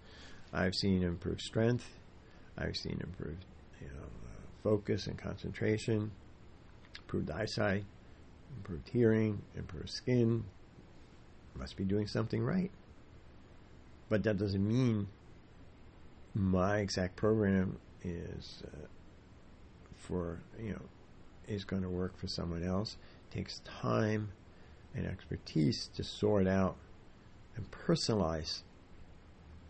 I've 0.53 0.75
seen 0.75 1.03
improved 1.03 1.41
strength. 1.41 1.87
I've 2.57 2.75
seen 2.75 3.01
improved 3.03 3.43
you 3.81 3.87
know, 3.87 4.03
uh, 4.03 4.63
focus 4.63 5.07
and 5.07 5.17
concentration, 5.17 6.11
improved 6.97 7.31
eyesight, 7.31 7.83
improved 8.57 8.89
hearing, 8.89 9.41
improved 9.55 9.89
skin. 9.89 10.45
Must 11.55 11.75
be 11.75 11.83
doing 11.83 12.07
something 12.07 12.43
right. 12.43 12.71
But 14.09 14.23
that 14.23 14.37
doesn't 14.37 14.65
mean 14.65 15.07
my 16.33 16.79
exact 16.79 17.15
program 17.15 17.77
is 18.03 18.61
uh, 18.65 18.87
for, 19.95 20.39
you 20.59 20.71
know, 20.71 20.81
is 21.47 21.63
going 21.63 21.81
to 21.81 21.89
work 21.89 22.17
for 22.17 22.27
someone 22.27 22.63
else. 22.63 22.97
It 23.31 23.35
takes 23.35 23.61
time 23.81 24.29
and 24.95 25.05
expertise 25.05 25.89
to 25.95 26.03
sort 26.03 26.47
out 26.47 26.75
and 27.55 27.69
personalize 27.71 28.61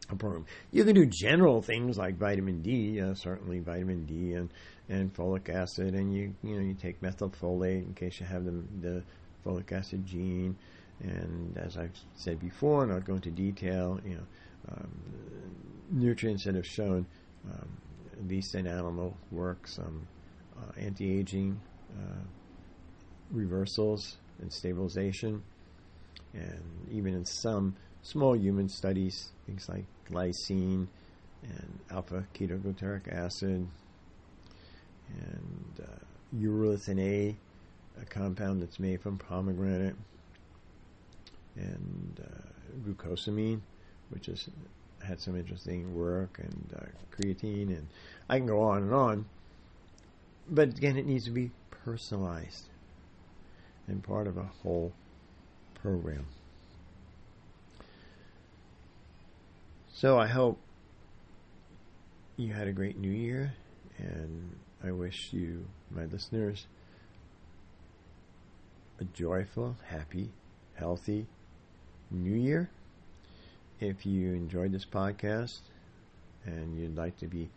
a 0.09 0.15
program. 0.15 0.45
You 0.71 0.83
can 0.83 0.95
do 0.95 1.05
general 1.05 1.61
things 1.61 1.97
like 1.97 2.17
vitamin 2.17 2.61
D, 2.61 3.01
uh, 3.01 3.15
certainly 3.15 3.59
vitamin 3.59 4.05
D 4.05 4.33
and, 4.33 4.49
and 4.87 5.13
folic 5.13 5.49
acid, 5.49 5.95
and 5.95 6.13
you 6.13 6.35
you 6.43 6.55
know 6.55 6.61
you 6.61 6.75
take 6.75 7.01
methylfolate 7.01 7.85
in 7.85 7.93
case 7.93 8.19
you 8.19 8.25
have 8.25 8.45
the, 8.45 8.63
the 8.81 9.03
folic 9.45 9.71
acid 9.71 10.05
gene. 10.05 10.55
And 11.03 11.57
as 11.57 11.77
I've 11.77 11.97
said 12.15 12.39
before, 12.39 12.83
and 12.83 12.93
I'll 12.93 13.01
go 13.01 13.15
into 13.15 13.29
detail, 13.29 13.99
you 14.05 14.15
know, 14.15 14.23
um, 14.71 14.89
nutrients 15.91 16.45
that 16.45 16.55
have 16.55 16.65
shown, 16.65 17.05
um, 17.51 17.69
at 18.13 18.27
least 18.29 18.55
in 18.55 18.65
animal 18.65 19.17
work, 19.29 19.67
some 19.67 20.07
uh, 20.57 20.79
anti-aging 20.79 21.59
uh, 21.99 22.23
reversals 23.29 24.17
and 24.41 24.51
stabilization. 24.51 25.43
And 26.33 26.87
even 26.91 27.13
in 27.13 27.25
some 27.25 27.75
small 28.01 28.35
human 28.35 28.69
studies, 28.69 29.31
things 29.45 29.67
like 29.69 29.85
glycine 30.09 30.87
and 31.43 31.79
alpha 31.91 32.25
ketoglutaric 32.33 33.11
acid 33.11 33.67
and 35.09 35.81
uh, 35.81 36.05
urolithin 36.35 36.99
A, 36.99 37.35
a 38.01 38.05
compound 38.05 38.61
that's 38.61 38.79
made 38.79 39.01
from 39.01 39.17
pomegranate, 39.17 39.95
and 41.55 42.19
uh, 42.21 42.89
glucosamine, 42.89 43.61
which 44.09 44.25
has 44.25 44.49
had 45.05 45.21
some 45.21 45.37
interesting 45.37 45.95
work, 45.95 46.39
and 46.39 46.73
uh, 46.75 46.85
creatine, 47.15 47.69
and 47.69 47.87
I 48.29 48.37
can 48.37 48.47
go 48.47 48.61
on 48.61 48.83
and 48.83 48.93
on. 48.93 49.25
But 50.49 50.69
again, 50.69 50.97
it 50.97 51.05
needs 51.05 51.25
to 51.25 51.31
be 51.31 51.51
personalized 51.69 52.65
and 53.87 54.03
part 54.03 54.27
of 54.27 54.37
a 54.37 54.49
whole 54.63 54.93
program. 55.81 56.25
So 59.93 60.19
I 60.19 60.27
hope 60.27 60.59
you 62.37 62.53
had 62.53 62.67
a 62.67 62.73
great 62.73 62.97
new 62.97 63.11
year, 63.11 63.53
and 63.97 64.55
I 64.83 64.91
wish 64.91 65.31
you, 65.31 65.65
my 65.89 66.05
listeners, 66.05 66.67
a 68.99 69.05
joyful, 69.05 69.77
happy, 69.87 70.29
healthy 70.75 71.27
new 72.11 72.35
year. 72.35 72.69
If 73.79 74.05
you 74.05 74.33
enjoyed 74.33 74.71
this 74.71 74.85
podcast 74.85 75.59
and 76.45 76.77
you'd 76.79 76.95
like 76.95 77.17
to 77.19 77.27
be 77.27 77.49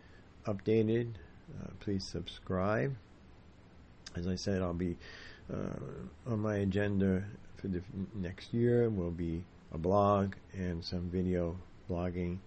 updated, 0.45 1.13
uh, 1.61 1.67
please 1.79 2.03
subscribe. 2.03 2.95
As 4.15 4.27
I 4.27 4.35
said, 4.35 4.61
I'll 4.61 4.73
be 4.73 4.97
on 6.27 6.39
my 6.39 6.57
agenda 6.57 7.23
for 7.57 7.67
the 7.67 7.81
next 8.15 8.53
year 8.53 8.89
will 8.89 9.11
be 9.11 9.43
a 9.73 9.77
blog 9.77 10.35
and 10.53 10.83
some 10.83 11.09
video 11.09 11.55
blogging 11.89 12.37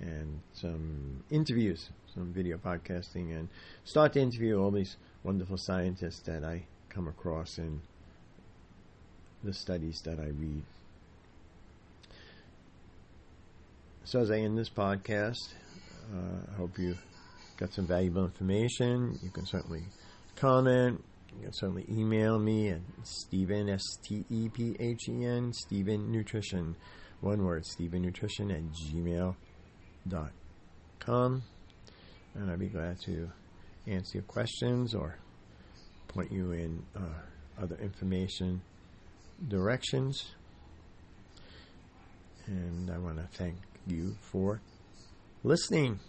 and 0.00 0.40
some 0.52 1.22
interviews, 1.30 1.90
some 2.14 2.32
video 2.32 2.58
podcasting, 2.58 3.30
and 3.36 3.48
start 3.84 4.12
to 4.14 4.20
interview 4.20 4.60
all 4.60 4.70
these 4.70 4.96
wonderful 5.22 5.56
scientists 5.56 6.20
that 6.20 6.44
I 6.44 6.64
come 6.88 7.08
across 7.08 7.58
in 7.58 7.80
the 9.44 9.54
studies 9.54 10.00
that 10.04 10.18
I 10.18 10.28
read. 10.28 10.62
So, 14.04 14.20
as 14.20 14.30
I 14.30 14.38
end 14.38 14.58
this 14.58 14.68
podcast, 14.68 15.54
uh, 16.12 16.52
I 16.52 16.56
hope 16.56 16.78
you 16.78 16.96
got 17.56 17.72
some 17.72 17.86
valuable 17.86 18.24
information. 18.24 19.18
You 19.22 19.30
can 19.30 19.46
certainly 19.46 19.84
comment. 20.36 21.02
You 21.36 21.44
can 21.44 21.52
certainly 21.52 21.86
email 21.90 22.38
me 22.38 22.70
at 22.70 22.80
Stephen, 23.04 23.68
S 23.68 23.82
T 24.06 24.24
E 24.30 24.48
P 24.48 24.76
H 24.78 25.08
E 25.08 25.24
N, 25.24 25.52
Stephen 25.52 26.10
Nutrition. 26.10 26.76
One 27.20 27.44
word, 27.44 27.64
Stephen 27.64 28.02
Nutrition 28.02 28.50
at 28.50 28.62
gmail.com. 28.72 29.36
And 32.34 32.50
I'd 32.50 32.58
be 32.58 32.66
glad 32.68 33.00
to 33.02 33.30
answer 33.86 34.18
your 34.18 34.24
questions 34.24 34.94
or 34.94 35.18
point 36.08 36.32
you 36.32 36.52
in 36.52 36.82
uh, 36.96 37.00
other 37.60 37.76
information 37.76 38.60
directions. 39.48 40.32
And 42.46 42.90
I 42.90 42.98
want 42.98 43.18
to 43.18 43.28
thank 43.38 43.56
you 43.86 44.16
for 44.20 44.60
listening. 45.44 46.00